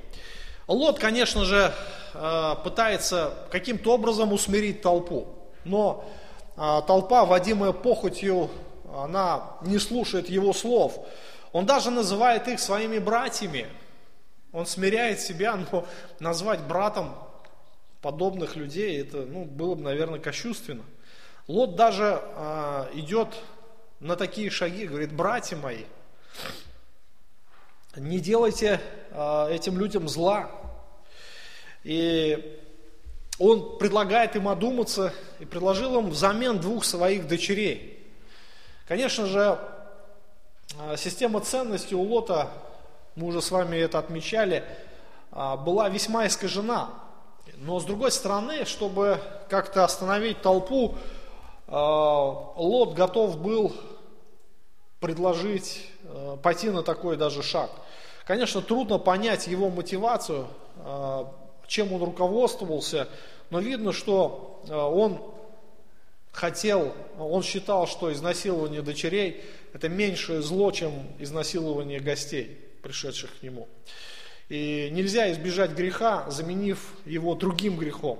[0.68, 1.74] Лот, конечно же,
[2.14, 5.26] э, пытается каким-то образом усмирить толпу,
[5.64, 6.08] но
[6.56, 8.48] э, толпа, водимая похотью,
[8.94, 11.06] она не слушает его слов.
[11.52, 13.66] Он даже называет их своими братьями.
[14.52, 15.86] Он смиряет себя, но
[16.18, 17.14] назвать братом
[18.00, 20.82] подобных людей, это ну, было бы, наверное, кощунственно.
[21.46, 23.28] Лот даже э, идет
[24.00, 25.84] на такие шаги, говорит, братья мои,
[27.96, 30.50] не делайте э, этим людям зла,
[31.82, 32.58] и
[33.38, 37.99] он предлагает им одуматься и предложил им взамен двух своих дочерей.
[38.90, 39.56] Конечно же,
[40.76, 42.48] а, система ценностей у Лота,
[43.14, 44.64] мы уже с вами это отмечали,
[45.30, 46.90] а, была весьма искажена.
[47.58, 50.96] Но с другой стороны, чтобы как-то остановить толпу,
[51.68, 53.72] а, Лот готов был
[54.98, 55.88] предложить
[56.42, 57.70] пойти на такой даже шаг.
[58.26, 60.48] Конечно, трудно понять его мотивацию,
[61.68, 63.06] чем он руководствовался,
[63.50, 65.20] но видно, что он
[66.32, 73.68] хотел, он считал, что изнасилование дочерей– это меньшее зло, чем изнасилование гостей, пришедших к нему.
[74.48, 78.18] И нельзя избежать греха, заменив его другим грехом.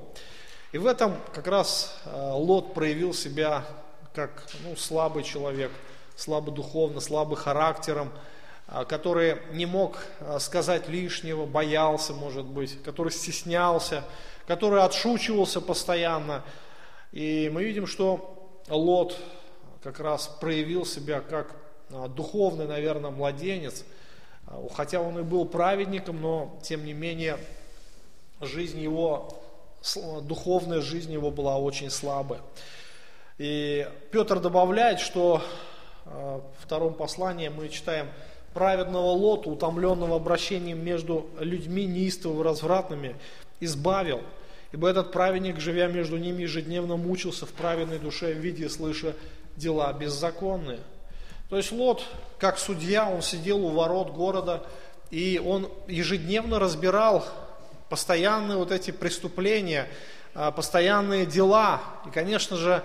[0.72, 3.64] И в этом как раз э, Лот проявил себя
[4.14, 5.70] как ну, слабый человек,
[6.16, 8.12] слабо духовно, слабый характером,
[8.66, 14.04] а, который не мог а, сказать лишнего, боялся, может быть, который стеснялся,
[14.46, 16.44] который отшучивался постоянно.
[17.12, 19.16] И мы видим, что Лот
[19.82, 21.56] как раз проявил себя как
[21.90, 23.84] а, духовный, наверное, младенец,
[24.74, 27.38] хотя он и был праведником, но тем не менее
[28.40, 29.40] жизнь его,
[30.22, 32.40] духовная жизнь его была очень слабая.
[33.38, 35.42] И Петр добавляет, что
[36.04, 38.08] в втором послании мы читаем–
[38.54, 43.16] праведного Лота, утомленного обращением между людьми неистово развратными,
[43.60, 44.22] избавил.
[44.72, 49.14] Ибо этот праведник, живя между ними, ежедневно мучился в праведной душе, видя и слыша
[49.56, 50.80] дела беззаконные.
[51.48, 52.04] То есть Лот,
[52.38, 54.64] как судья, он сидел у ворот города,
[55.10, 57.26] и он ежедневно разбирал
[57.88, 59.88] постоянные вот эти преступления,
[60.34, 61.80] а, постоянные дела.
[62.06, 62.84] И, конечно же,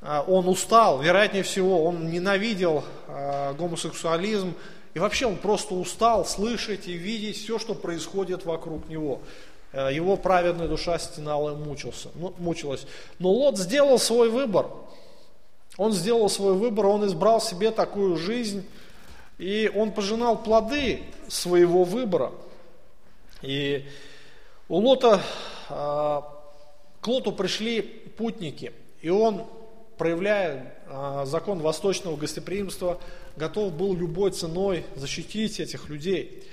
[0.00, 4.54] а, он устал, вероятнее всего, он ненавидел а, гомосексуализм,
[4.94, 9.22] и вообще он просто устал слышать и видеть все, что происходит вокруг него.
[9.74, 12.86] Э, его праведная душа стенала и мучился, ну, мучилась.
[13.18, 14.68] Но Лот сделал свой выбор.
[15.76, 18.64] Он сделал свой выбор, он избрал себе такую жизнь,
[19.38, 22.30] и он пожинал плоды своего выбора.
[23.42, 23.84] И
[24.68, 25.20] у Лота,
[25.68, 25.72] э,
[27.00, 29.44] к Лоту пришли путники, и он,
[29.98, 33.00] проявляя э, закон восточного гостеприимства,
[33.36, 36.44] готов был любой ценой защитить этих людей.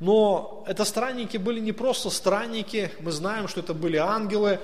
[0.00, 4.58] Но это странники были не просто странники, мы знаем, что это были ангелы,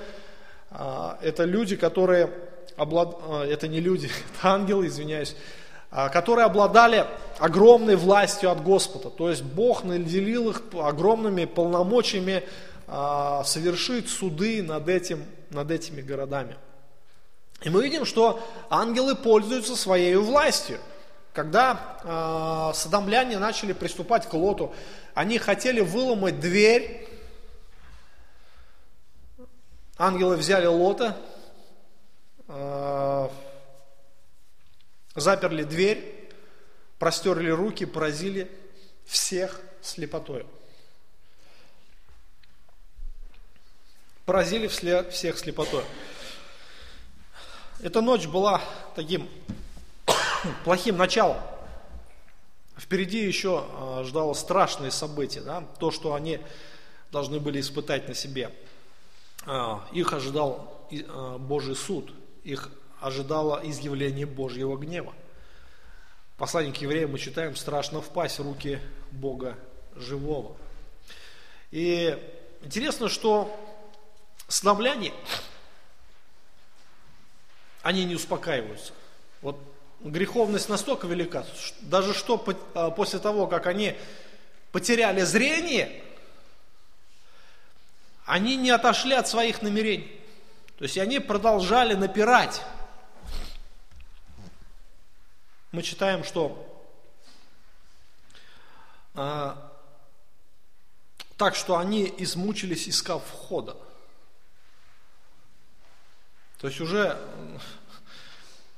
[0.71, 2.31] а, это люди, которые,
[2.75, 3.19] облад...
[3.21, 5.35] А, это не люди, это ангелы, извиняюсь,
[5.91, 7.05] а, которые обладали
[7.37, 9.11] огромной властью от Господа.
[9.11, 12.43] То есть Бог наделил их огромными полномочиями
[13.43, 16.55] совершить суды над, этим, над этими городами.
[17.61, 18.39] И мы видим, что
[18.69, 20.79] ангелы пользуются своей властью–
[21.37, 24.73] когда э, садомляне начали приступать к Лоту,
[25.17, 27.09] они хотели выломать дверь.
[29.97, 31.19] Ангелы взяли Лота,
[32.47, 33.29] э,
[35.15, 36.29] заперли дверь,
[36.99, 38.47] простерли руки, поразили
[39.07, 40.45] всех слепотой.
[44.25, 45.83] Поразили всех слепотой.
[47.79, 48.61] Эта ночь была
[48.95, 49.27] таким
[50.63, 51.41] плохим началом.
[52.77, 55.63] Впереди еще а, ждало страшные события, да?
[55.79, 56.39] то, что они
[57.11, 58.51] должны были испытать на себе.
[59.45, 62.13] А, их ожидал а, Божий суд,
[62.43, 62.69] их
[62.99, 65.13] ожидало изъявление Божьего гнева.
[66.37, 68.79] Послание к евреям мы читаем, страшно впасть в руки
[69.11, 69.57] Бога
[69.95, 70.55] живого.
[71.71, 72.15] И
[72.61, 73.59] интересно, что
[74.47, 75.13] славляне,
[77.81, 78.93] они не успокаиваются.
[79.41, 79.57] Вот
[80.01, 81.45] греховность настолько велика,
[81.81, 82.43] даже что
[82.73, 83.97] а, после того, как они
[84.71, 86.03] потеряли зрение,
[88.25, 90.21] они не отошли от своих намерений.
[90.77, 92.61] То есть они продолжали напирать.
[95.71, 96.63] Мы читаем, что
[99.15, 99.71] а,
[101.37, 103.77] так что они измучились, искав входа.
[106.59, 107.17] То есть уже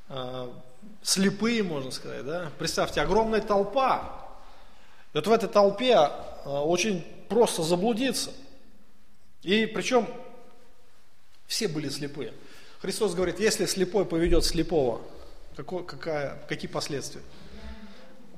[0.09, 0.53] а,
[1.01, 2.51] слепые, можно сказать, да?
[2.57, 4.27] Представьте, огромная толпа.
[5.13, 8.31] И вот в этой толпе а, очень просто заблудиться.
[9.41, 10.07] И причем
[11.47, 12.33] все были слепые.
[12.81, 15.01] Христос говорит, если слепой поведет слепого,
[15.55, 17.21] какой, какая, какие последствия?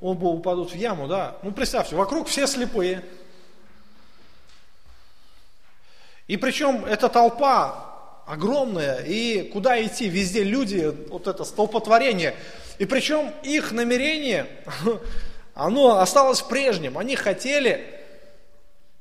[0.00, 1.36] Оба упадут в яму, да?
[1.42, 3.04] Ну, представьте, вокруг все слепые.
[6.26, 7.91] И причем эта толпа
[8.26, 10.08] огромная, и куда идти?
[10.08, 12.34] Везде люди, вот это столпотворение.
[12.78, 14.46] И причем их намерение,
[15.54, 16.98] оно осталось прежним.
[16.98, 18.00] Они хотели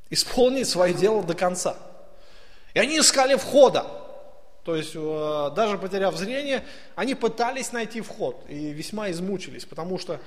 [0.09, 1.75] исполнить свое дело до конца.
[2.73, 3.85] И они искали входа.
[4.63, 6.63] То есть, э, даже потеряв зрение,
[6.95, 10.19] они пытались найти вход и весьма измучились, потому что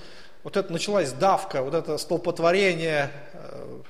[0.42, 3.80] вот это началась давка, вот это столпотворение, э,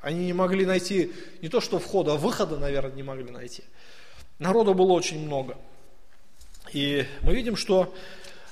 [0.00, 3.62] они не могли найти не то что входа, а выхода, наверное, не могли найти.
[4.42, 5.56] Народу было очень много.
[6.72, 7.94] И мы видим, что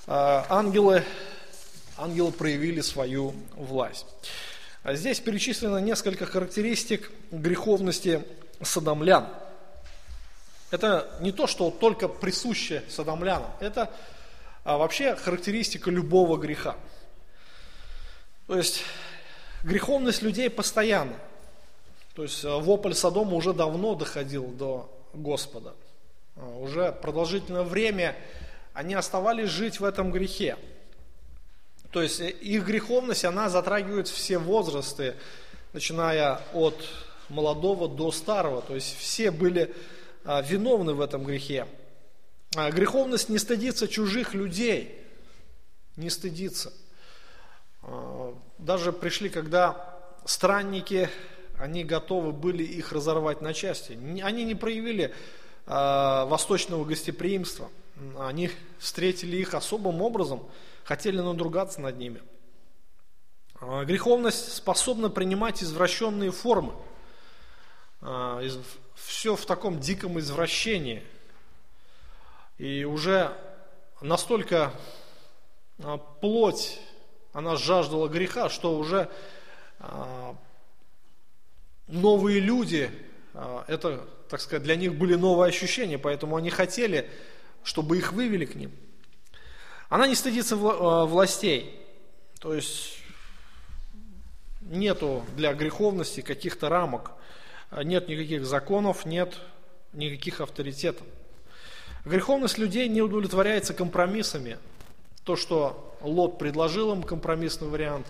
[0.07, 0.12] э,
[0.49, 1.03] ангелы,
[1.99, 4.07] ангелы проявили свою власть.
[4.84, 8.22] А здесь перечислено несколько характеристик греховности
[8.62, 9.26] садомлян.
[10.70, 13.91] Это не то, что только присуще садомлянам, это
[14.62, 16.76] а, вообще характеристика любого греха.
[18.47, 18.84] То есть
[19.64, 21.16] греховность людей постоянно.
[22.14, 25.75] То есть а, вопль Содома уже давно доходил до Господа.
[26.37, 28.17] А, уже продолжительное время
[28.73, 30.57] они оставались жить в этом грехе.
[31.91, 35.17] То есть э, их греховность, она затрагивает все возрасты,
[35.73, 36.77] начиная от
[37.29, 38.63] молодого до старого.
[38.63, 39.75] То есть все были
[40.25, 41.67] а, виновны в этом грехе.
[42.57, 44.99] А, греховность не стыдится чужих людей,
[45.97, 46.73] не стыдится.
[48.59, 51.09] Даже пришли, когда странники,
[51.61, 53.93] они готовы были их разорвать на части.
[54.23, 55.15] Они не проявили
[55.67, 57.71] восточного гостеприимства.
[58.19, 60.43] Они встретили их особым образом,
[60.85, 62.23] хотели надругаться над ними.
[63.61, 66.73] Греховность способна принимать извращенные формы
[68.95, 71.03] все в таком диком извращении.
[72.59, 73.37] И уже
[74.01, 74.73] настолько
[75.83, 76.79] а, плоть,
[77.33, 79.11] она жаждала греха, что уже
[81.91, 82.91] новые люди,
[83.34, 87.09] а, это, так сказать, для них были новые ощущения, поэтому они хотели,
[87.62, 88.72] чтобы их вывели к ним.
[89.88, 91.80] Она не стыдится властей,
[92.38, 92.99] то есть
[94.61, 97.12] нету для греховности каких-то рамок
[97.84, 99.38] нет никаких законов, нет
[99.93, 101.07] никаких авторитетов.
[102.05, 104.59] Греховность людей не удовлетворяется компромиссами.
[105.24, 108.07] То, что Лот предложил им компромиссный вариант,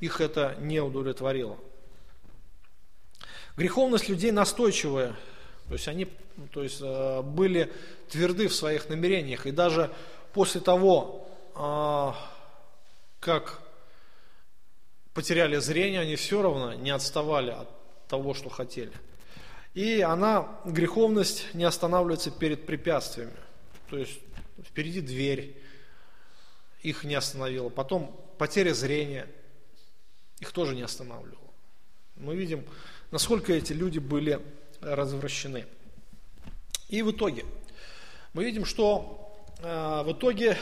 [0.00, 1.56] их это не удовлетворило.
[3.56, 5.14] Греховность людей настойчивая,
[5.68, 6.08] то есть они
[6.52, 7.72] то есть, э, были
[8.08, 9.46] тверды в своих намерениях.
[9.46, 9.90] И даже
[10.32, 12.16] после того, а,
[13.20, 13.60] как
[15.14, 17.68] потеряли зрение, они все равно не отставали от
[18.08, 18.92] того, что хотели.
[19.74, 23.36] И она, греховность, не останавливается перед препятствиями.
[23.88, 24.18] То есть
[24.64, 25.56] впереди дверь,
[26.82, 27.68] их не остановила.
[27.68, 29.26] Потом потеря зрения,
[30.40, 31.38] их тоже не останавливала.
[32.16, 32.64] Мы видим,
[33.12, 34.40] насколько эти люди были
[34.80, 35.66] развращены.
[36.88, 37.44] И в итоге,
[38.32, 40.56] мы видим, что э, в итоге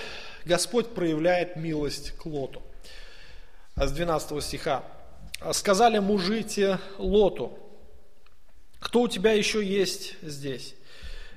[0.44, 2.62] Господь проявляет милость к Лоту.
[3.76, 4.84] С 12 стиха
[5.52, 7.58] сказали мужи те Лоту,
[8.78, 10.74] кто у тебя еще есть здесь?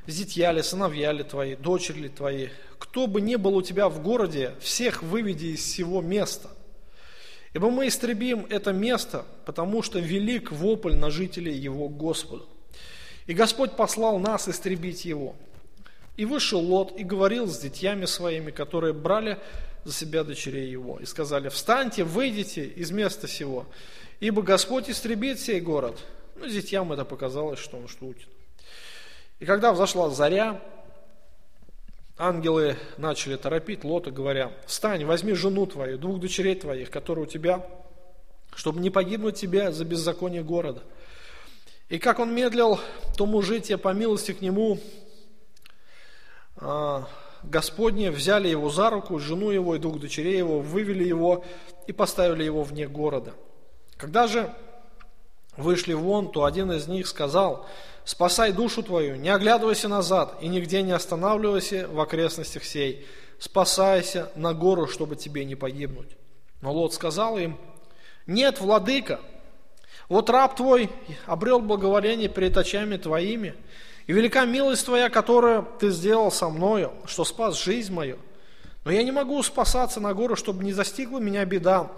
[0.08, 2.50] Зятья ли, сыновья ли твои, дочери ли твои?
[2.80, 6.50] Кто бы ни был у тебя в городе, всех выведи из всего места.
[7.54, 12.50] Ибо мы истребим это место, потому что велик вопль на жителей его Господу.
[13.28, 15.36] И Господь послал нас истребить его.
[16.18, 19.40] И вышел Лот и говорил с детьями своими, которые брали
[19.84, 21.00] за себя дочерей его.
[21.00, 23.66] И сказали, встаньте, выйдите из места сего,
[24.20, 26.00] ибо Господь истребит сей город.
[26.36, 28.28] Ну, детям это показалось, что он шутит.
[29.40, 30.62] И когда взошла заря,
[32.18, 37.66] ангелы начали торопить Лота, говоря, встань, возьми жену твою, двух дочерей твоих, которые у тебя,
[38.56, 40.84] чтобы не погибнуть тебе за беззаконие города.
[41.90, 42.80] И как он медлил,
[43.18, 44.80] то мужитие по милости к нему
[46.58, 47.08] а,
[47.44, 51.44] Господне взяли его за руку, жену его и двух дочерей его, вывели его
[51.88, 53.34] и поставили его вне города.
[53.98, 54.54] Когда же
[55.58, 57.68] вышли вон, то один из них сказал,
[58.06, 63.06] спасай душу твою, не оглядывайся назад и нигде не останавливайся в окрестностях сей,
[63.40, 66.10] спасайся на гору, чтобы тебе не погибнуть.
[66.62, 67.58] Но Лот сказал им,
[68.26, 69.20] нет, владыка,
[70.10, 70.90] вот раб твой
[71.26, 73.56] обрел благоволение перед очами твоими,
[74.06, 78.20] и велика милость Твоя, которую Ты сделал со мною, что спас жизнь мою.
[78.84, 81.90] Но я не могу спасаться на гору, чтобы не застигла меня беда,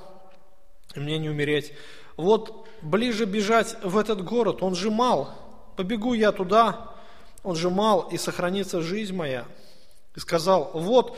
[0.94, 1.74] и мне не умереть.
[2.16, 5.34] Вот ближе бежать в этот город, он же мал.
[5.76, 6.92] Побегу я туда,
[7.44, 9.46] он же мал, и сохранится жизнь моя.
[10.16, 11.18] И сказал, вот,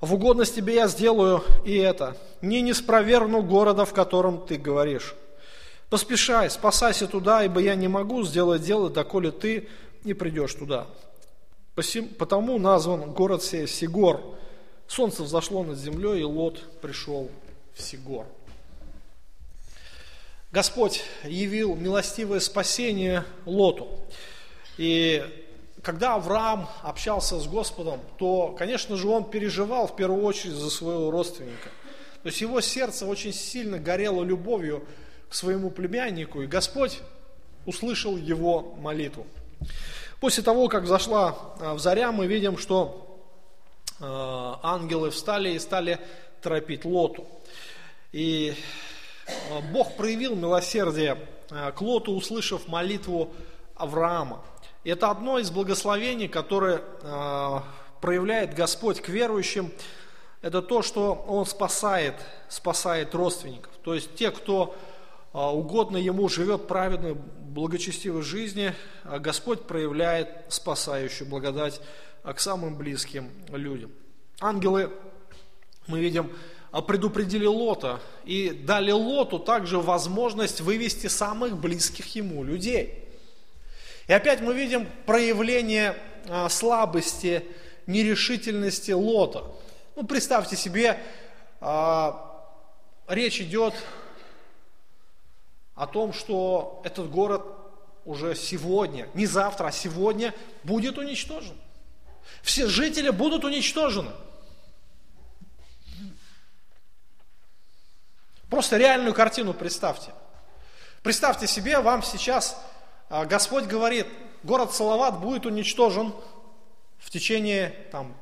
[0.00, 2.16] в угодность тебе я сделаю и это.
[2.40, 5.14] Не не спровергну города, в котором ты говоришь.
[5.90, 9.68] Поспешай, спасайся туда, ибо я не могу сделать дело, доколе ты
[10.04, 10.86] не придешь туда.
[12.18, 14.20] Потому назван город сей Сигор.
[14.86, 17.30] Солнце взошло над землей, и Лот пришел
[17.74, 18.26] в Сигор.
[20.52, 23.88] Господь явил милостивое спасение Лоту.
[24.78, 25.24] И
[25.82, 31.12] когда Авраам общался с Господом, то, конечно же, он переживал в первую очередь за своего
[31.12, 31.68] родственника.
[32.22, 34.84] То есть его сердце очень сильно горело любовью
[35.28, 36.98] к своему племяннику, и Господь
[37.64, 39.26] услышал его молитву.
[40.18, 43.22] После того, как зашла а, в заря, мы видим, что
[44.00, 46.00] а, ангелы встали и стали
[46.42, 47.26] торопить Лоту.
[48.12, 48.54] И
[49.72, 51.18] Бог проявил милосердие
[51.48, 53.32] к Лоту, услышав молитву
[53.74, 54.44] Авраама.
[54.84, 56.82] Это одно из благословений, которое
[58.00, 59.70] проявляет Господь к верующим,
[60.42, 62.14] это то, что Он спасает,
[62.48, 63.72] спасает родственников.
[63.82, 64.74] То есть те, кто
[65.32, 68.74] угодно ему живет праведной, благочестивой жизни,
[69.04, 71.80] а Господь проявляет спасающую благодать
[72.22, 73.92] к самым близким людям.
[74.40, 74.90] Ангелы,
[75.86, 76.32] мы видим,
[76.86, 83.08] предупредили Лота и дали Лоту также возможность вывести самых близких ему людей.
[84.06, 85.96] И опять мы видим проявление
[86.48, 87.44] слабости,
[87.86, 89.44] нерешительности Лота.
[89.96, 91.00] Ну, представьте себе,
[93.08, 93.74] речь идет
[95.74, 97.42] о том, что этот город
[98.04, 101.56] уже сегодня, не завтра, а сегодня будет уничтожен.
[102.42, 104.12] Все жители будут уничтожены.
[108.50, 110.12] Просто реальную картину представьте.
[111.02, 112.60] Представьте себе, вам сейчас
[113.08, 114.06] а, Господь говорит,
[114.42, 116.12] город Салават будет уничтожен
[116.98, 118.14] в течение там,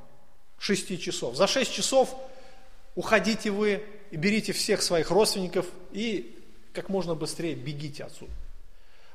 [0.58, 1.34] шести часов.
[1.34, 2.14] За шесть часов
[2.94, 6.38] уходите вы и берите всех своих родственников и
[6.72, 8.32] как можно быстрее бегите отсюда.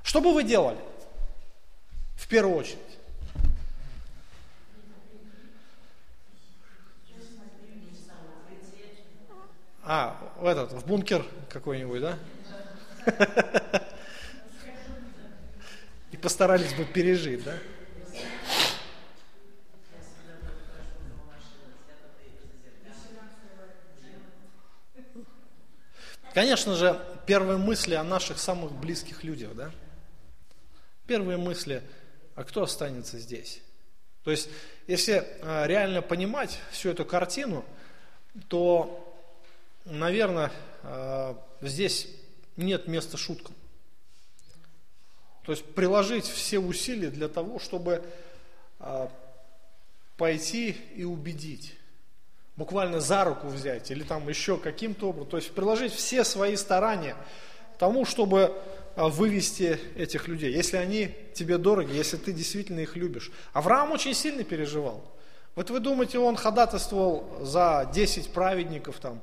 [0.01, 0.79] Что бы вы делали?
[2.15, 2.79] В первую очередь.
[9.85, 12.17] А, в этот, в бункер какой-нибудь, да?
[16.11, 17.57] И постарались бы пережить, да?
[26.33, 29.69] Конечно же, первые мысли о наших самых близких людях, да?
[31.05, 31.83] Первые мысли,
[32.35, 33.61] а кто останется здесь?
[34.23, 34.49] То есть,
[34.87, 37.65] если а, реально понимать всю эту картину,
[38.47, 39.12] то,
[39.85, 40.51] наверное,
[40.83, 42.07] а, здесь
[42.57, 43.55] нет места шуткам.
[45.45, 48.03] То есть приложить все усилия для того, чтобы
[48.79, 49.11] а,
[50.17, 51.75] пойти и убедить
[52.55, 57.15] буквально за руку взять или там еще каким-то образом, то есть приложить все свои старания
[57.79, 58.55] тому, чтобы
[58.95, 63.31] а, вывести этих людей, если они тебе дороги, если ты действительно их любишь.
[63.53, 65.03] Авраам очень сильно переживал.
[65.55, 69.21] Вот вы думаете, он ходатайствовал за 10 праведников там,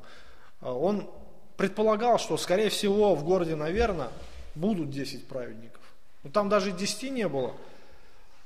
[0.60, 1.08] он
[1.56, 4.10] предполагал, что скорее всего в городе, наверное,
[4.54, 5.82] будут 10 праведников.
[6.22, 7.52] Но там даже 10 не было.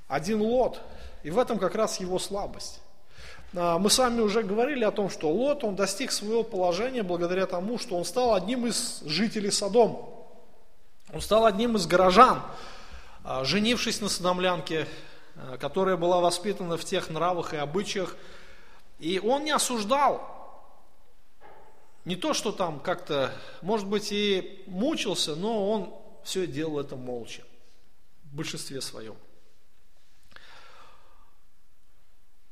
[0.09, 0.81] Один лот.
[1.23, 2.81] И в этом как раз его слабость.
[3.57, 7.47] А, мы с вами уже говорили о том, что Лот, он достиг своего положения благодаря
[7.47, 10.01] тому, что он стал одним из жителей Содома.
[11.13, 12.43] Он стал одним из горожан,
[13.23, 14.89] а, женившись на содомлянке,
[15.61, 18.17] которая была воспитана в тех нравах и обычаях.
[18.99, 20.44] И он не осуждал.
[22.05, 23.33] Не то, что там как-то,
[23.63, 27.43] может быть, и мучился, но он все делал это молча.
[28.25, 29.17] В большинстве своем.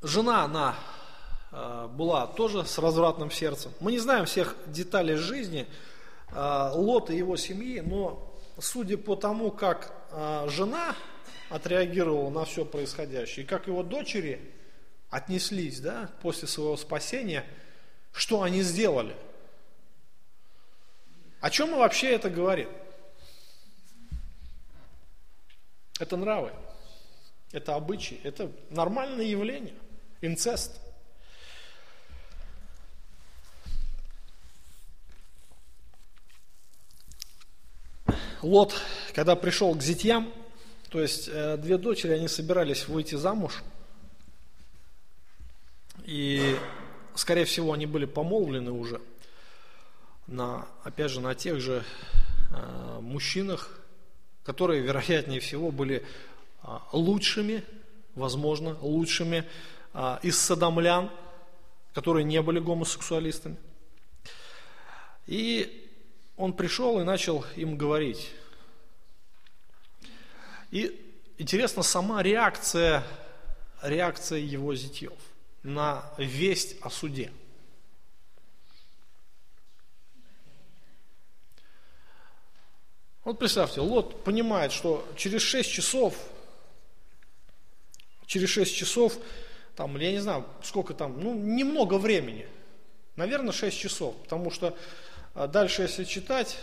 [0.00, 0.74] Жена, она
[1.53, 3.72] э, была тоже с развратным сердцем.
[3.80, 5.66] Мы не знаем всех деталей жизни
[6.30, 10.96] э, Лота и его семьи, но судя по тому, как э, жена
[11.50, 14.40] отреагировала на все происходящее, и как его дочери
[15.11, 17.44] отнеслись да, после своего спасения,
[18.12, 19.14] что они сделали.
[21.43, 22.68] О чем вообще это говорит?
[25.99, 26.53] Это нравы,
[27.51, 29.74] это обычаи, это нормальное явление,
[30.20, 30.80] инцест.
[38.40, 38.80] Лот,
[39.12, 40.32] когда пришел к зятьям,
[40.90, 43.64] то есть э, две дочери, они собирались выйти замуж,
[46.05, 46.57] и,
[47.16, 49.01] скорее всего, они были помолвлены уже
[50.27, 51.85] на, опять же, на тех же
[52.51, 53.70] э, мужчинах,
[54.45, 56.05] которые, вероятнее всего, были
[56.62, 57.64] э, лучшими,
[58.14, 59.45] возможно, лучшими
[59.95, 61.11] э, из садомлян,
[61.95, 63.57] которые не были гомосексуалистами.
[65.27, 65.89] И
[66.37, 68.31] он пришел и начал им говорить.
[70.70, 70.99] И
[71.39, 73.05] интересна сама реакция,
[73.83, 75.12] реакция его зятьев
[75.62, 77.31] на весть о суде.
[83.25, 86.14] Вот представьте, Лот понимает, что через 6 часов,
[88.27, 89.16] через 6 часов,
[89.77, 92.47] там, я не знаю, сколько там, ну, немного времени,
[93.16, 94.77] наверное, 6 часов, потому что
[95.35, 96.59] а дальше, если читать,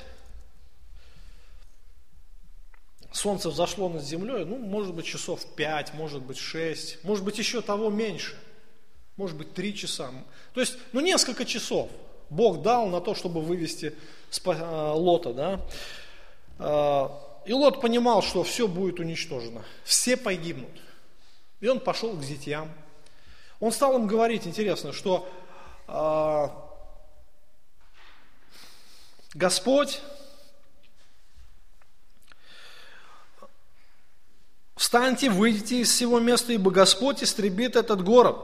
[3.12, 7.62] солнце взошло над землей, ну, может быть, часов 5, может быть, 6, может быть, еще
[7.62, 8.38] того меньше–
[9.20, 10.12] может быть, три часа.
[10.54, 11.90] То есть, ну, несколько часов
[12.30, 13.94] Бог дал на то, чтобы вывести
[14.46, 15.60] э, Лота, да.
[16.60, 17.10] Э,
[17.46, 20.70] и Лот понимал, что все будет уничтожено, все погибнут.
[21.62, 22.72] И он пошел к зятьям.
[23.60, 25.28] Он стал им говорить, интересно, что
[25.88, 26.50] э,
[29.34, 30.02] Господь
[34.80, 38.38] Встаньте, выйдите из всего места, ибо Господь истребит этот город.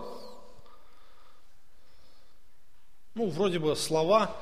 [3.13, 4.35] Ну, вроде бы слова,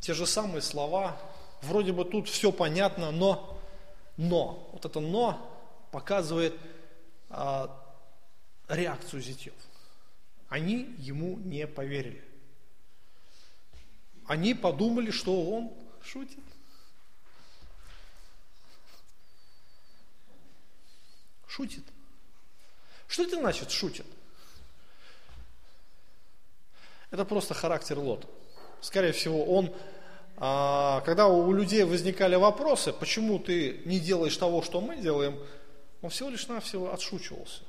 [0.00, 1.16] те же самые слова,
[1.62, 3.60] вроде бы тут все понятно, но,
[4.16, 5.46] но, вот это но
[5.90, 6.54] показывает
[7.28, 7.76] а,
[8.68, 9.54] реакцию зятьев.
[10.48, 12.24] Они ему не поверили.
[14.26, 16.44] Они подумали, что он шутит.
[21.46, 21.84] Шутит.
[23.08, 24.06] Что это значит шутит?
[27.10, 28.28] Это просто характер Лота.
[28.80, 29.74] Скорее всего, он,
[30.40, 35.38] когда у людей возникали вопросы, почему ты не делаешь того, что мы делаем,
[36.00, 37.62] он всего лишь навсего отшучивался.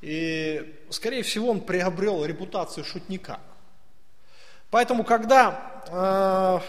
[0.00, 3.40] И, скорее всего, он приобрел репутацию шутника.
[4.70, 6.62] Поэтому, когда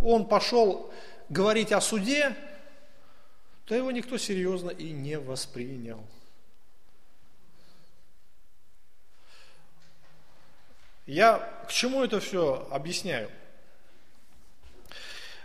[0.00, 0.92] э, он пошел
[1.28, 2.36] говорить о суде,
[3.64, 6.04] то его никто серьезно и не воспринял.
[11.06, 13.28] Я к чему это все объясняю?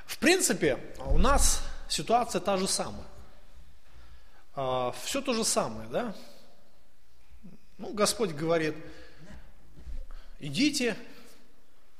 [0.09, 3.05] В принципе, у нас ситуация та же самая.
[4.55, 6.15] А, все то же самое, да?
[7.77, 8.73] Ну, Господь говорит,
[10.39, 10.97] идите,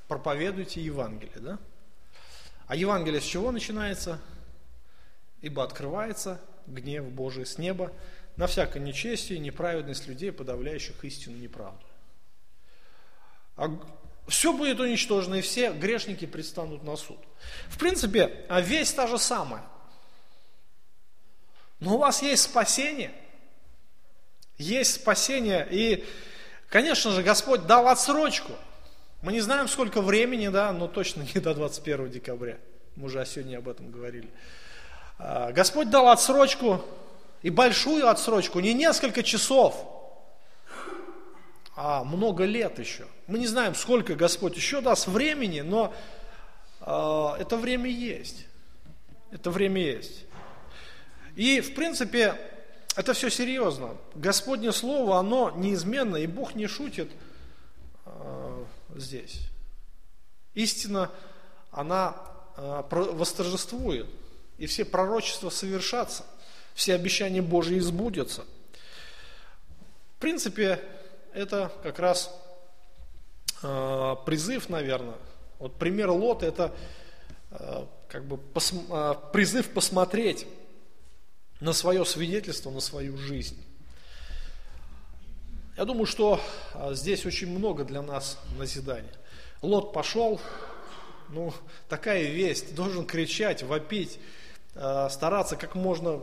[0.08, 1.60] проповедуйте Евангелие, да?
[2.66, 4.20] А Евангелие с чего начинается?
[5.42, 7.94] Ибо открывается гнев Божий с неба
[8.38, 11.86] на всякое нечестие и неправедность людей, подавляющих истину неправду.
[13.56, 13.70] А
[14.30, 17.20] все будет уничтожено, и все грешники предстанут на суд.
[17.68, 19.64] В принципе, а весь та же самая.
[21.80, 23.12] Но у вас есть спасение.
[24.58, 25.68] Есть спасение.
[25.70, 26.06] И,
[26.70, 28.54] конечно же, Господь дал отсрочку.
[29.22, 32.58] Мы не знаем, сколько времени, да, но точно не до 21 декабря.
[32.96, 34.30] Мы уже сегодня об этом говорили.
[35.18, 36.84] А, Господь дал отсрочку,
[37.42, 39.99] и большую отсрочку, не несколько часов,
[41.82, 43.08] а много лет еще.
[43.28, 45.94] Мы не знаем, сколько Господь еще даст времени, но
[46.82, 48.48] э, это время есть.
[49.32, 50.26] Это время есть.
[51.38, 52.36] И, в принципе,
[52.98, 53.96] это все серьезно.
[54.14, 57.10] Господнее Слово, оно неизменно, и Бог не шутит
[58.06, 58.66] э,
[58.98, 59.40] здесь.
[60.56, 61.10] Истина,
[61.72, 62.14] она
[62.58, 64.08] э, восторжествует,
[64.58, 66.26] и все пророчества совершатся,
[66.74, 68.44] все обещания Божьи избудятся.
[70.18, 70.84] В принципе,
[71.34, 72.34] это как раз
[73.62, 75.18] э, призыв, наверное.
[75.60, 76.74] Вот пример Лота это
[77.52, 80.48] э, как бы э, призыв посмотреть
[81.60, 83.62] на свое свидетельство, на свою жизнь.
[85.78, 86.42] Я думаю, что
[86.92, 89.14] здесь очень много для нас назидания.
[89.62, 90.42] Лот пошел,
[91.30, 91.54] ну,
[91.88, 94.20] такая весть, должен кричать, вопить,
[94.74, 96.22] стараться как можно,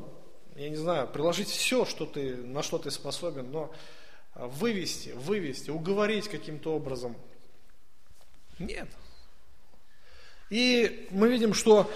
[0.56, 3.72] я не знаю, приложить все, что ты, на что ты способен, но
[4.36, 7.16] вывести, вывести, уговорить каким-то образом.
[8.58, 8.88] Нет.
[10.50, 11.90] И мы видим, что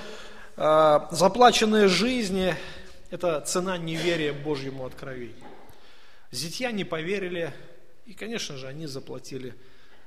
[0.57, 2.55] э, заплаченные жизни–
[3.11, 5.47] это цена неверия Божьему откровению.
[6.31, 7.53] Зятья не поверили,
[8.07, 9.55] и, конечно же, они заплатили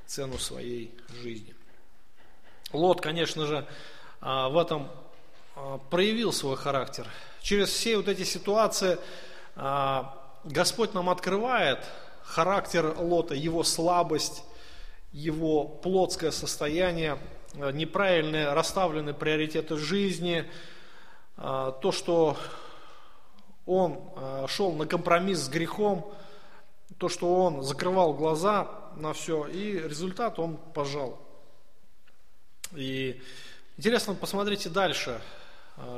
[0.05, 1.53] цену своей жизни.
[2.71, 3.67] Лот, конечно же,
[4.21, 4.89] а, в этом
[5.55, 7.07] а, проявил свой характер.
[7.41, 8.97] Через все вот эти ситуации
[9.55, 11.79] а, Господь нам открывает
[12.23, 14.43] характер Лота, его слабость,
[15.11, 17.19] его плотское состояние,
[17.53, 20.49] неправильные расставленные приоритеты жизни,
[21.35, 22.37] то, что
[23.65, 23.99] он
[24.47, 26.13] шел на компромисс с грехом,
[26.97, 31.19] то, что он закрывал глаза на все, и результат он пожал.
[32.73, 33.21] И
[33.77, 35.21] интересно, посмотрите дальше.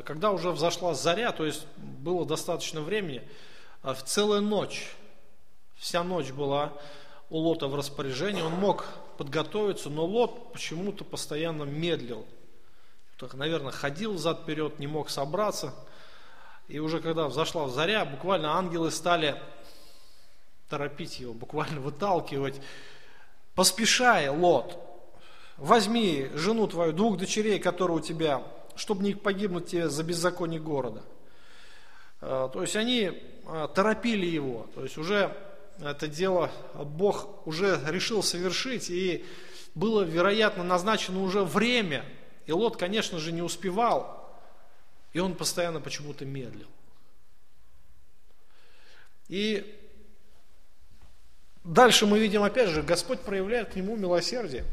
[0.06, 3.22] Когда уже взошла заря, то есть было достаточно времени,
[3.82, 4.96] в целую ночь,
[5.78, 6.74] вся ночь была
[7.30, 8.86] у Лота в распоряжении, он мог
[9.18, 12.26] подготовиться, но Лот почему-то постоянно медлил.
[13.18, 15.74] Так, наверное, ходил зад-вперед, не мог собраться.
[16.68, 19.42] И уже когда взошла заря, буквально ангелы стали
[20.70, 22.60] торопить его, буквально выталкивать.
[23.54, 24.78] Поспешай, Лот,
[25.58, 28.44] возьми жену твою, двух дочерей, которые у тебя,
[28.76, 31.04] чтобы не погибнуть тебе за беззаконие города.
[32.22, 33.12] Э, то есть они
[33.46, 35.36] э, торопили его, то есть уже
[35.80, 39.26] это дело Бог уже решил совершить, и
[39.74, 42.06] было, вероятно, назначено уже время,
[42.46, 44.34] и Лот, конечно же, не успевал,
[45.14, 46.68] и он постоянно почему-то медлил.
[49.28, 49.80] И
[51.64, 54.66] дальше мы видим, опять же, Господь проявляет к нему милосердие.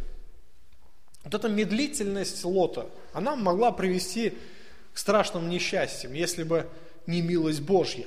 [1.25, 4.37] Вот эта медлительность Лота, она могла привести
[4.93, 6.69] к страшным несчастьям, если бы
[7.07, 8.07] не милость Божья.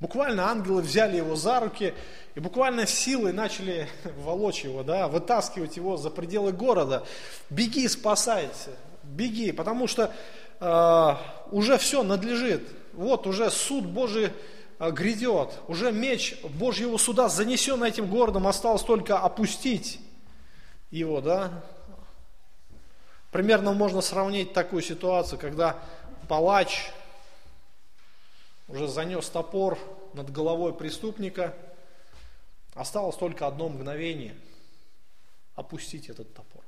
[0.00, 1.92] Буквально ангелы взяли его за руки
[2.34, 3.88] и буквально силой начали
[4.18, 7.04] волочь его, да, вытаскивать его за пределы города.
[7.50, 8.70] Беги, спасайся,
[9.02, 10.12] беги, потому что
[10.60, 11.14] э,
[11.50, 12.68] уже все надлежит.
[12.92, 14.30] Вот уже суд Божий
[14.78, 20.00] э, грядет, уже меч Божьего суда занесен этим городом, осталось только опустить
[20.90, 21.62] его, да,
[23.30, 25.76] Примерно можно сравнить такую ситуацию, когда
[26.28, 26.90] палач
[28.68, 29.78] уже занес топор
[30.14, 31.54] над головой преступника,
[32.74, 34.36] осталось только одно мгновение–
[35.58, 36.62] опустить этот топор,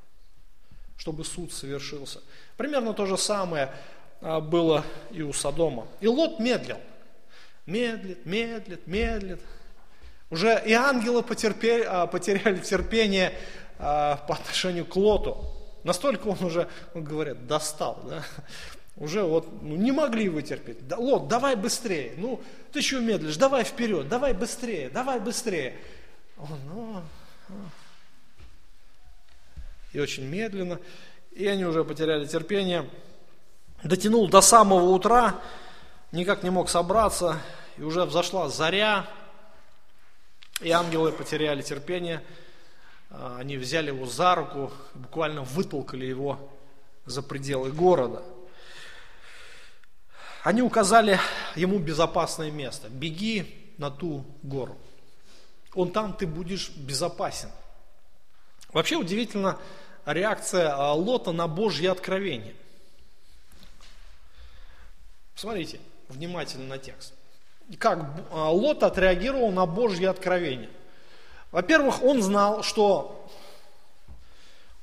[0.96, 2.20] чтобы суд совершился.
[2.56, 3.72] Примерно то же самое
[4.20, 5.86] а, было и у Содома.
[6.00, 6.78] И Лот медлил,
[7.66, 9.40] медлит, медлит, медлит.
[10.28, 13.32] Уже и ангелы потерпели, а, потеряли терпение
[13.78, 15.44] а, по отношению к Лоту.
[15.84, 18.24] Настолько он уже, он говорят, достал, да?
[19.00, 20.86] Уже вот ну, не могли вытерпеть.
[20.86, 22.12] Да, Лот, давай быстрее.
[22.18, 25.78] Ну, ты еще медлишь, давай вперед, давай быстрее, давай быстрее.
[26.36, 27.02] Он, ну,
[27.48, 27.56] ну.
[29.94, 30.78] И очень медленно.
[31.32, 32.88] И они уже потеряли терпение.
[33.82, 35.40] Дотянул до самого утра,
[36.12, 37.40] никак не мог собраться.
[37.78, 39.06] И уже взошла заря.
[40.60, 42.22] И ангелы потеряли терпение.
[43.08, 46.38] А, они взяли его за руку, буквально вытолкали его
[47.06, 48.22] за пределы города.
[50.42, 51.18] Они указали
[51.54, 52.88] ему безопасное место.
[52.88, 54.76] Беги на ту гору.
[55.74, 57.50] Он там, ты будешь безопасен.
[58.72, 59.58] Вообще удивительно
[60.06, 62.54] реакция а, Лота на Божье откровение.
[65.34, 67.14] Смотрите внимательно на текст.
[67.78, 70.70] Как а, Лот отреагировал на Божье откровение.
[71.52, 73.28] Во-первых, он знал, что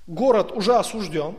[0.06, 1.36] город уже осужден,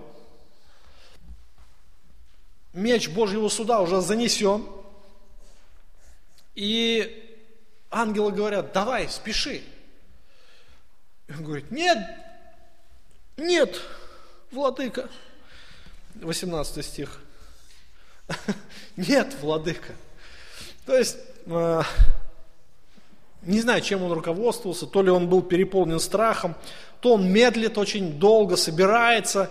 [2.73, 4.65] меч Божьего суда уже занесен,
[6.55, 7.41] и
[7.91, 9.63] ангелы говорят, давай, спеши.
[11.29, 11.99] Он говорит, нет,
[13.37, 13.81] нет,
[14.51, 15.09] владыка.
[16.15, 17.21] 18 стих.
[18.97, 19.93] Нет, владыка.
[20.85, 21.17] То есть,
[21.47, 21.83] э,
[23.43, 26.57] не знаю, чем он руководствовался, то ли он был переполнен страхом,
[27.01, 29.51] то он медлит очень долго, собирается,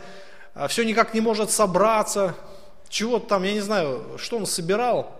[0.53, 2.35] а все никак не может собраться,
[2.89, 5.15] чего там, я не знаю, что он собирал,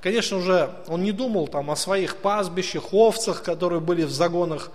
[0.00, 4.70] конечно уже, он не думал там о своих пастбищах, овцах, которые были в загонах.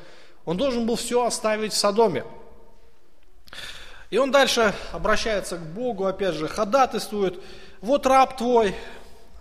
[0.46, 2.24] Он должен был все оставить в Содоме.
[4.10, 7.40] И он дальше обращается к Богу, опять же, ходатайствует.
[7.82, 8.74] Вот раб твой,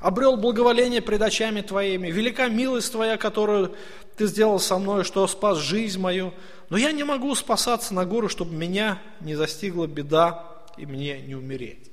[0.01, 3.76] обрел благоволение пред очами твоими, велика милость твоя, которую
[4.16, 6.34] ты сделал со мной, что спас жизнь мою.
[6.68, 10.44] Но я не могу спасаться на гору, чтобы меня не застигла беда
[10.76, 11.90] и мне не умереть.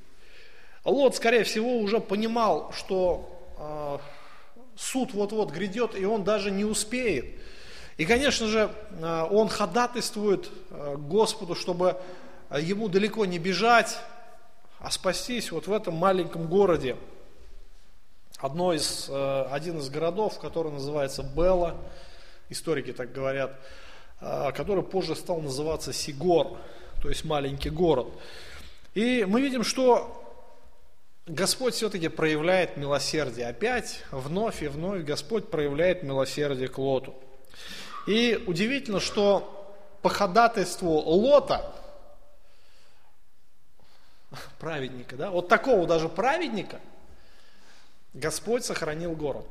[0.85, 3.97] Лот, скорее всего, уже понимал, что э,
[4.75, 7.25] суд вот-вот грядет, и он даже не успеет.
[7.95, 11.97] И, конечно же, э, он ходатайствует э, Господу, чтобы
[12.51, 13.97] ему далеко не бежать,
[14.79, 16.97] а спастись вот в этом маленьком городе.
[18.39, 21.77] Одно из, э, один из городов, который называется Белла,
[22.49, 23.57] историки так говорят,
[24.19, 26.57] э, который позже стал называться Сигор,
[27.01, 28.07] то есть маленький город.
[28.95, 30.22] И мы видим, что
[31.25, 33.47] Господь все-таки проявляет милосердие.
[33.47, 37.15] Опять, вновь и вновь Господь проявляет милосердие к Лоту.
[38.07, 41.73] И удивительно, что по ходатайству Лота,
[44.59, 46.81] праведника, да, вот такого даже праведника,
[48.13, 49.47] Господь сохранил город.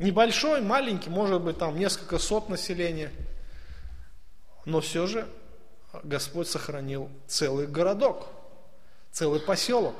[0.00, 3.12] Небольшой, маленький, может быть, там несколько сот населения,
[4.64, 5.28] но все же
[6.02, 8.26] Господь сохранил целый городок,
[9.12, 9.94] целый поселок.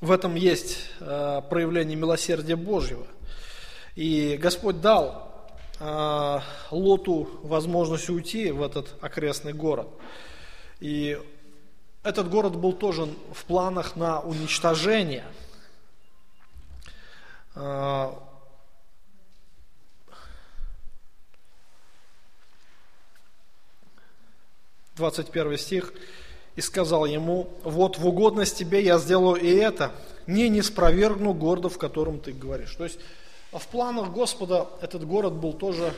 [0.00, 3.04] В этом есть э, проявление милосердия Божьего.
[3.96, 6.40] И Господь дал э,
[6.70, 9.88] Лоту возможность уйти в этот окрестный город.
[10.78, 11.20] И
[12.04, 15.24] этот город был тоже в планах на уничтожение.
[17.56, 18.12] Э,
[24.94, 25.92] 21 стих,
[26.58, 29.92] «И сказал ему, вот в угодность тебе я сделаю и это,
[30.26, 32.74] не не спровергну города, в котором ты говоришь».
[32.74, 32.98] То есть
[33.52, 35.94] в планах Господа этот город был тоже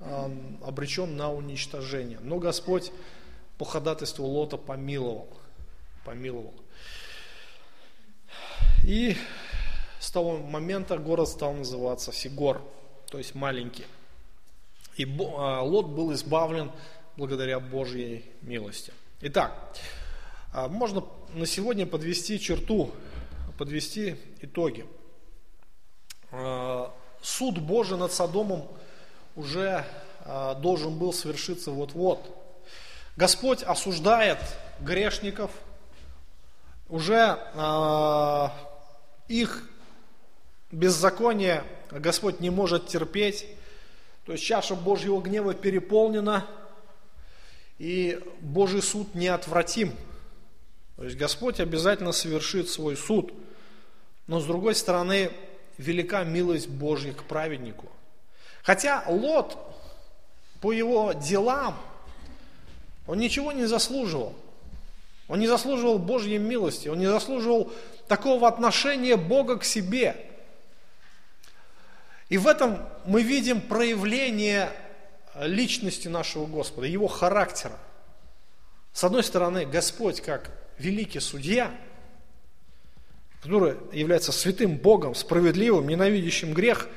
[0.00, 0.30] э,
[0.66, 2.18] обречен на уничтожение.
[2.22, 2.90] Но Господь
[3.56, 5.28] по ходатайству Лота помиловал.
[6.04, 6.54] Помиловал.
[8.84, 9.16] И
[10.00, 12.60] с того момента город стал называться Сигор,
[13.08, 13.86] то есть маленький.
[14.96, 16.72] И Лот был избавлен
[17.16, 18.92] благодаря Божьей милости.
[19.22, 19.99] Итак, а,
[20.52, 22.90] можно на сегодня подвести черту,
[23.58, 24.86] подвести итоги.
[26.32, 26.92] А,
[27.22, 28.66] суд Божий над Содомом
[29.36, 29.84] уже
[30.20, 32.36] а, должен был свершиться вот-вот.
[33.16, 34.38] Господь осуждает
[34.80, 35.50] грешников,
[36.88, 37.38] уже
[39.28, 39.68] их
[40.72, 43.46] беззаконие Господь не может терпеть,
[44.24, 46.46] то есть чаша Божьего гнева переполнена–
[47.80, 49.94] и Божий суд неотвратим.
[51.00, 53.32] То есть Господь обязательно совершит свой суд.
[54.26, 55.30] Но с другой стороны,
[55.78, 57.88] велика милость Божья к праведнику.
[58.62, 59.56] Хотя Лот
[60.60, 61.74] по его делам,
[63.06, 64.34] он ничего не заслуживал.
[65.26, 67.72] Он не заслуживал Божьей милости, он не заслуживал
[68.06, 70.16] такого отношения Бога к себе.
[72.28, 74.70] И в этом мы видим проявление
[75.34, 77.78] личности нашего Господа, его характера.
[78.92, 80.50] С одной стороны, Господь как
[80.80, 81.74] великий судья,
[83.42, 86.88] который является святым Богом, справедливым, ненавидящим грех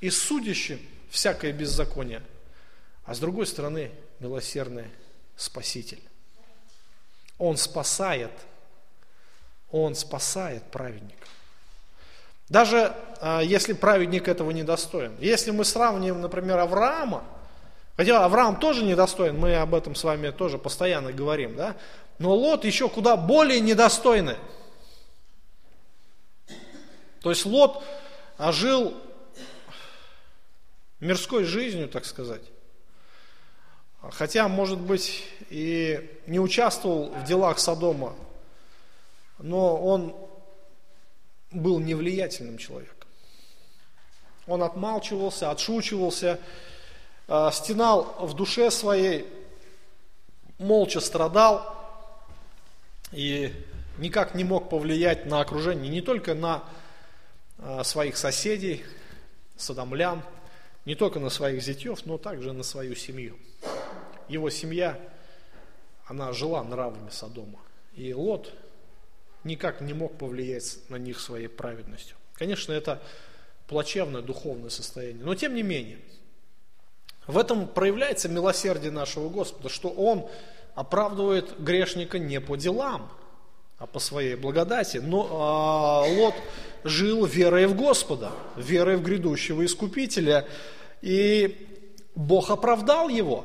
[0.00, 2.22] и судящим всякое беззаконие.
[3.04, 4.86] А с другой стороны, милосердный
[5.36, 6.00] Спаситель.
[7.38, 8.32] Он спасает,
[9.70, 11.26] Он спасает праведника.
[12.48, 15.14] Даже а, если праведник этого не достоин.
[15.20, 17.24] Если мы сравним, например, Авраама
[17.96, 21.76] Хотя Авраам тоже недостоин, мы об этом с вами тоже постоянно говорим, да?
[22.18, 24.36] Но Лот еще куда более недостойный.
[27.20, 27.82] То есть Лот
[28.38, 28.94] жил
[31.00, 32.42] мирской жизнью, так сказать.
[34.12, 38.14] Хотя, может быть, и не участвовал в делах Содома,
[39.38, 40.16] но он
[41.50, 42.94] был невлиятельным человеком.
[44.46, 46.38] Он отмалчивался, отшучивался,
[47.28, 49.26] Э, стенал в душе своей,
[50.58, 51.75] молча страдал
[53.12, 53.52] и
[53.98, 56.64] никак не мог повлиять на окружение, не только на
[57.58, 58.84] э, своих соседей,
[59.56, 60.22] садомлян,
[60.84, 63.36] не только на своих зятьев, но также на свою семью.
[64.28, 64.98] Его семья,
[66.06, 67.58] она жила нравами Содома.
[67.94, 68.52] И Лот
[69.44, 72.16] никак не мог повлиять на них своей праведностью.
[72.34, 73.02] Конечно, это
[73.66, 75.24] плачевное духовное состояние.
[75.24, 75.98] Но тем не менее,
[77.26, 80.28] в этом проявляется милосердие нашего Господа, что Он
[80.76, 83.10] оправдывает грешника не по делам.
[83.78, 84.98] а по своей благодати.
[84.98, 86.34] Но а, Лот
[86.84, 90.46] жил верой в Господа, верой в грядущего Искупителя.
[91.02, 91.66] И
[92.14, 93.44] Бог оправдал его.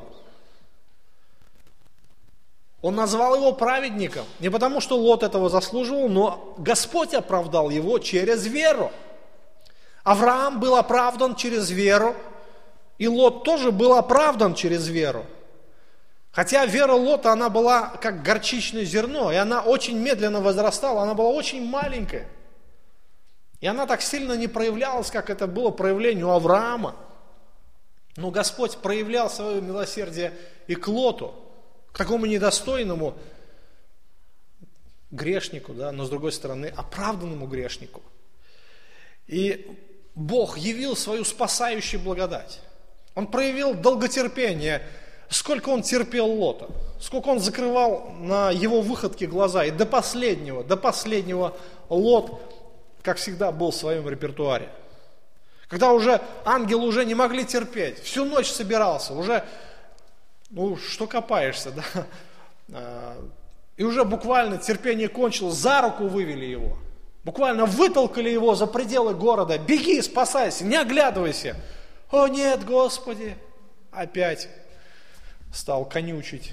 [2.80, 4.24] Он назвал его праведником.
[4.40, 8.90] Не потому, что Лот этого заслуживал, но Господь оправдал его через веру.
[10.02, 12.16] Авраам был оправдан через веру,
[12.98, 15.26] и Лот тоже был оправдан через веру.
[16.32, 21.28] Хотя вера Лота, она была как горчичное зерно, и она очень медленно возрастала, она была
[21.28, 22.26] очень маленькая.
[23.60, 26.96] И она так сильно не проявлялась, как это было проявление у Авраама.
[28.16, 30.32] Но Господь проявлял свое милосердие
[30.66, 31.34] и к Лоту,
[31.92, 33.14] к такому недостойному
[35.10, 38.02] грешнику, да, но с другой стороны оправданному грешнику.
[39.26, 39.66] И
[40.14, 42.60] Бог явил свою спасающую благодать.
[43.14, 44.82] Он проявил долготерпение–
[45.32, 46.68] сколько он терпел Лота,
[47.00, 49.64] сколько он закрывал на его выходке глаза.
[49.64, 51.56] И до последнего, до последнего
[51.88, 52.40] Лот,
[53.02, 54.68] как всегда, был в своем репертуаре.
[55.68, 59.44] Когда уже ангелы уже не могли терпеть, всю ночь собирался, уже,
[60.50, 62.06] ну, что копаешься, да?
[62.74, 63.16] А,
[63.76, 66.78] и уже буквально терпение кончилось, за руку вывели его.
[67.24, 69.58] Буквально вытолкали его за пределы города.
[69.58, 71.56] Беги, спасайся, не оглядывайся.
[72.10, 73.36] О нет, Господи,
[73.90, 74.48] опять
[75.52, 76.52] стал конючить.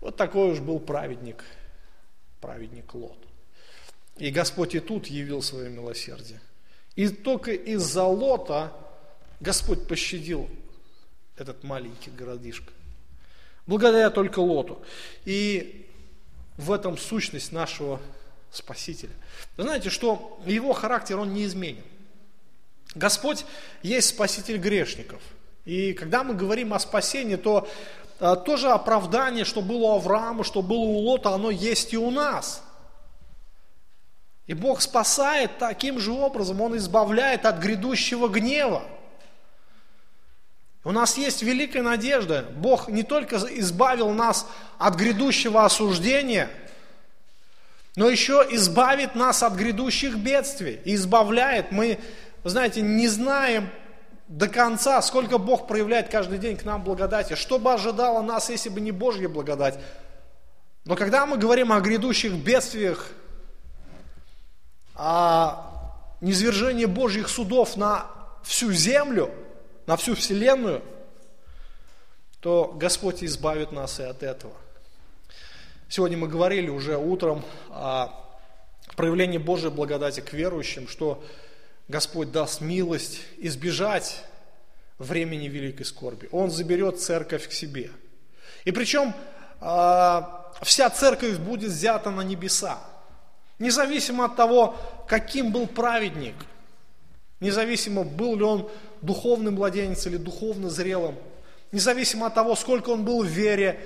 [0.00, 1.44] Вот такой уж был праведник,
[2.40, 3.18] праведник Лот.
[4.16, 6.40] И Господь и тут явил свое милосердие.
[6.96, 8.72] И только из-за Лота
[9.40, 10.48] Господь пощадил
[11.36, 12.72] этот маленький городишко.
[13.66, 14.82] Благодаря только Лоту.
[15.24, 15.88] И
[16.56, 18.00] в этом сущность нашего
[18.50, 19.12] Спасителя.
[19.56, 21.84] Вы знаете, что его характер, он не изменен.
[22.94, 23.44] Господь
[23.82, 25.20] есть Спаситель грешников–
[25.68, 27.68] и когда мы говорим о спасении, то
[28.20, 32.10] а, тоже оправдание, что было у Авраама, что было у Лота, оно есть и у
[32.10, 32.62] нас.
[34.46, 38.82] И Бог спасает таким же образом, Он избавляет от грядущего гнева.
[40.84, 42.46] У нас есть великая надежда.
[42.56, 44.46] Бог не только избавил нас
[44.78, 46.48] от грядущего осуждения,
[47.94, 50.80] но еще избавит нас от грядущих бедствий.
[50.86, 51.72] И избавляет.
[51.72, 51.98] Мы,
[52.42, 53.68] знаете, не знаем
[54.28, 58.68] до конца, сколько Бог проявляет каждый день к нам благодати, что бы ожидало нас, если
[58.68, 59.78] бы не Божья благодать.
[60.84, 63.10] Но когда мы говорим о грядущих бедствиях,
[64.94, 65.64] о
[66.20, 68.06] низвержении Божьих судов на
[68.42, 69.30] всю землю,
[69.86, 70.82] на всю вселенную,
[72.40, 74.54] то Господь избавит нас и от этого.
[75.88, 78.10] Сегодня мы говорили уже утром о
[78.94, 81.24] проявлении Божьей благодати к верующим, что
[81.88, 84.22] Господь даст милость избежать
[84.98, 86.28] времени великой скорби.
[86.32, 87.90] Он заберет церковь к себе.
[88.66, 89.14] И причем
[89.60, 92.78] а, вся церковь будет взята на небеса.
[93.58, 94.76] Независимо от того,
[95.08, 96.34] каким был праведник,
[97.40, 98.70] независимо, был ли он
[99.00, 101.16] духовным младенец или духовно зрелым,
[101.72, 103.80] независимо от того, сколько он был в вере,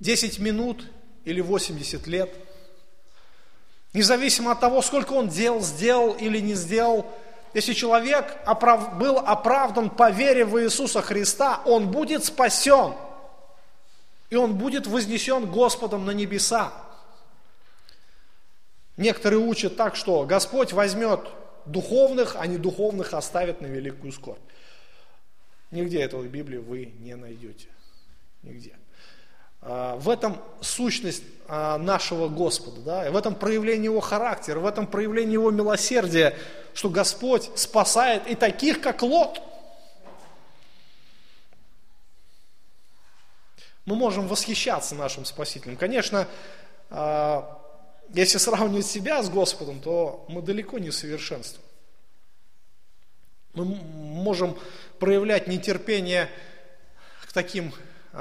[0.00, 0.86] 10 минут
[1.26, 2.30] или 80 лет–
[3.96, 7.06] Независимо от того, сколько он дел сделал или не сделал,
[7.54, 8.98] если человек оправ...
[8.98, 12.92] был оправдан по вере в Иисуса Христа, он будет спасен.
[14.28, 16.74] И он будет вознесен Господом на небеса.
[18.98, 21.20] Некоторые учат так, что Господь возьмет
[21.64, 24.38] духовных, а не духовных оставит на великую скорбь.
[25.70, 27.68] Нигде этого в Библии вы не найдете.
[28.42, 28.76] Нигде.
[29.60, 34.86] А, в этом сущность а, нашего Господа, да, в этом проявлении Его характера, в этом
[34.86, 36.36] проявлении Его милосердия,
[36.74, 39.40] что Господь спасает и таких, как Лот.
[43.84, 45.76] Мы можем восхищаться нашим Спасителем.
[45.76, 46.26] Конечно,
[46.90, 47.62] а,
[48.12, 51.64] если сравнивать себя с Господом, то мы далеко не совершенствуем.
[53.54, 54.56] Мы можем
[54.98, 56.30] проявлять нетерпение
[57.26, 57.72] к таким,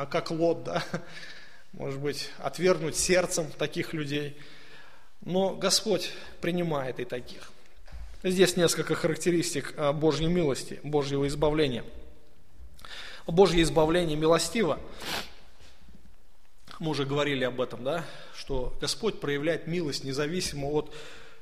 [0.05, 0.83] как Лот, да,
[1.71, 4.37] может быть, отвергнуть сердцем таких людей.
[5.21, 7.51] Но Господь принимает и таких.
[8.23, 11.85] Здесь несколько характеристик а, Божьей милости, Божьего избавления.
[13.25, 14.79] Божье избавление милостиво.
[16.79, 18.03] Мы уже говорили об этом, да,
[18.35, 20.93] что Господь проявляет милость независимо от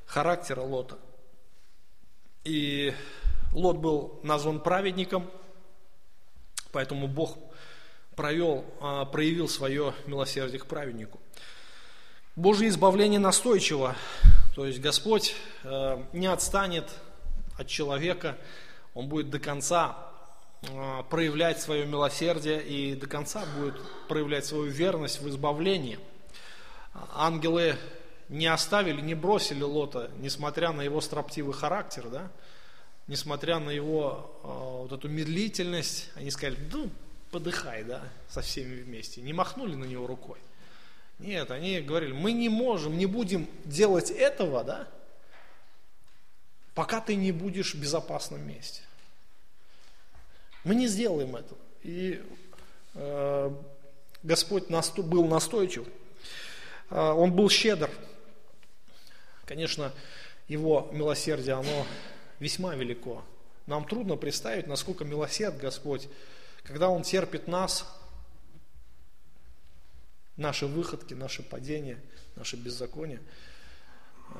[0.05, 0.99] характера Лота.
[2.43, 2.93] И
[3.53, 5.29] Лот был назван праведником,
[6.71, 7.37] поэтому Бог
[8.15, 11.19] провел, а, проявил свое милосердие к праведнику.
[12.35, 13.95] Божье избавление настойчиво,
[14.55, 16.89] то есть Господь э, не отстанет
[17.59, 18.37] от человека,
[18.95, 19.95] Он будет до конца
[20.63, 23.75] э, проявлять свое милосердие и до конца будет
[24.07, 25.99] проявлять свою верность в избавлении.
[27.13, 27.75] ангелы
[28.29, 32.31] не оставили, не бросили Лота, несмотря на его строптивый характер, да,
[33.05, 36.89] несмотря на его э, вот эту медлительность, они сказали, ну,
[37.33, 39.19] подыхай, да, со всеми вместе.
[39.21, 40.37] Не махнули на него рукой.
[41.17, 44.87] Нет, они говорили, мы не можем, не будем делать этого, да,
[46.75, 48.81] пока ты не будешь в безопасном месте.
[50.63, 51.59] Мы не сделаем этого.
[51.81, 52.23] И
[52.93, 53.51] э,
[54.21, 55.87] Господь насто, был настойчив,
[56.91, 57.89] э, Он был щедр.
[59.45, 59.91] Конечно,
[60.47, 61.85] Его милосердие, оно
[62.39, 63.23] весьма велико.
[63.65, 66.07] Нам трудно представить, насколько милосерд Господь,
[66.63, 67.85] когда Он терпит нас,
[70.37, 71.99] наши выходки, наши падения,
[72.35, 73.21] наши беззакония.
[74.29, 74.33] Э,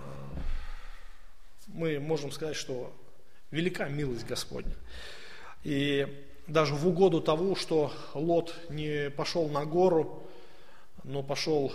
[1.68, 2.96] мы можем сказать, что
[3.52, 4.76] велика милость Господня.
[5.64, 6.08] И
[6.48, 10.28] даже в угоду того, что Лот не пошел на гору,
[11.04, 11.72] но пошел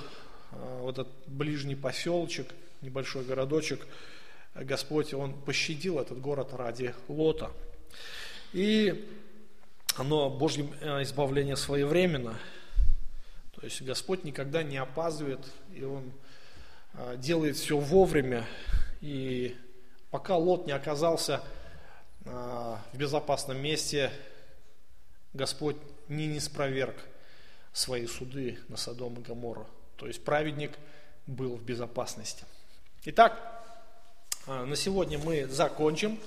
[0.50, 3.86] э, в этот ближний поселочек, небольшой городочек,
[4.54, 7.52] Господь, Он пощадил этот город ради Лота.
[8.52, 9.06] И
[9.98, 12.38] оно, Божье э, избавление своевременно.
[13.56, 15.40] То есть Господь никогда не опаздывает,
[15.74, 16.12] и Он
[16.94, 18.46] э, делает все вовремя.
[19.00, 19.56] И
[20.10, 21.42] пока Лот не оказался
[22.24, 24.10] в безопасном месте,
[25.32, 25.76] Господь
[26.08, 26.96] не не спроверг
[27.72, 29.66] свои суды на Содом и Гоморру.
[29.96, 30.72] То есть праведник
[31.26, 32.44] был в безопасности.
[33.04, 33.64] Итак,
[34.46, 36.18] на сегодня мы закончим.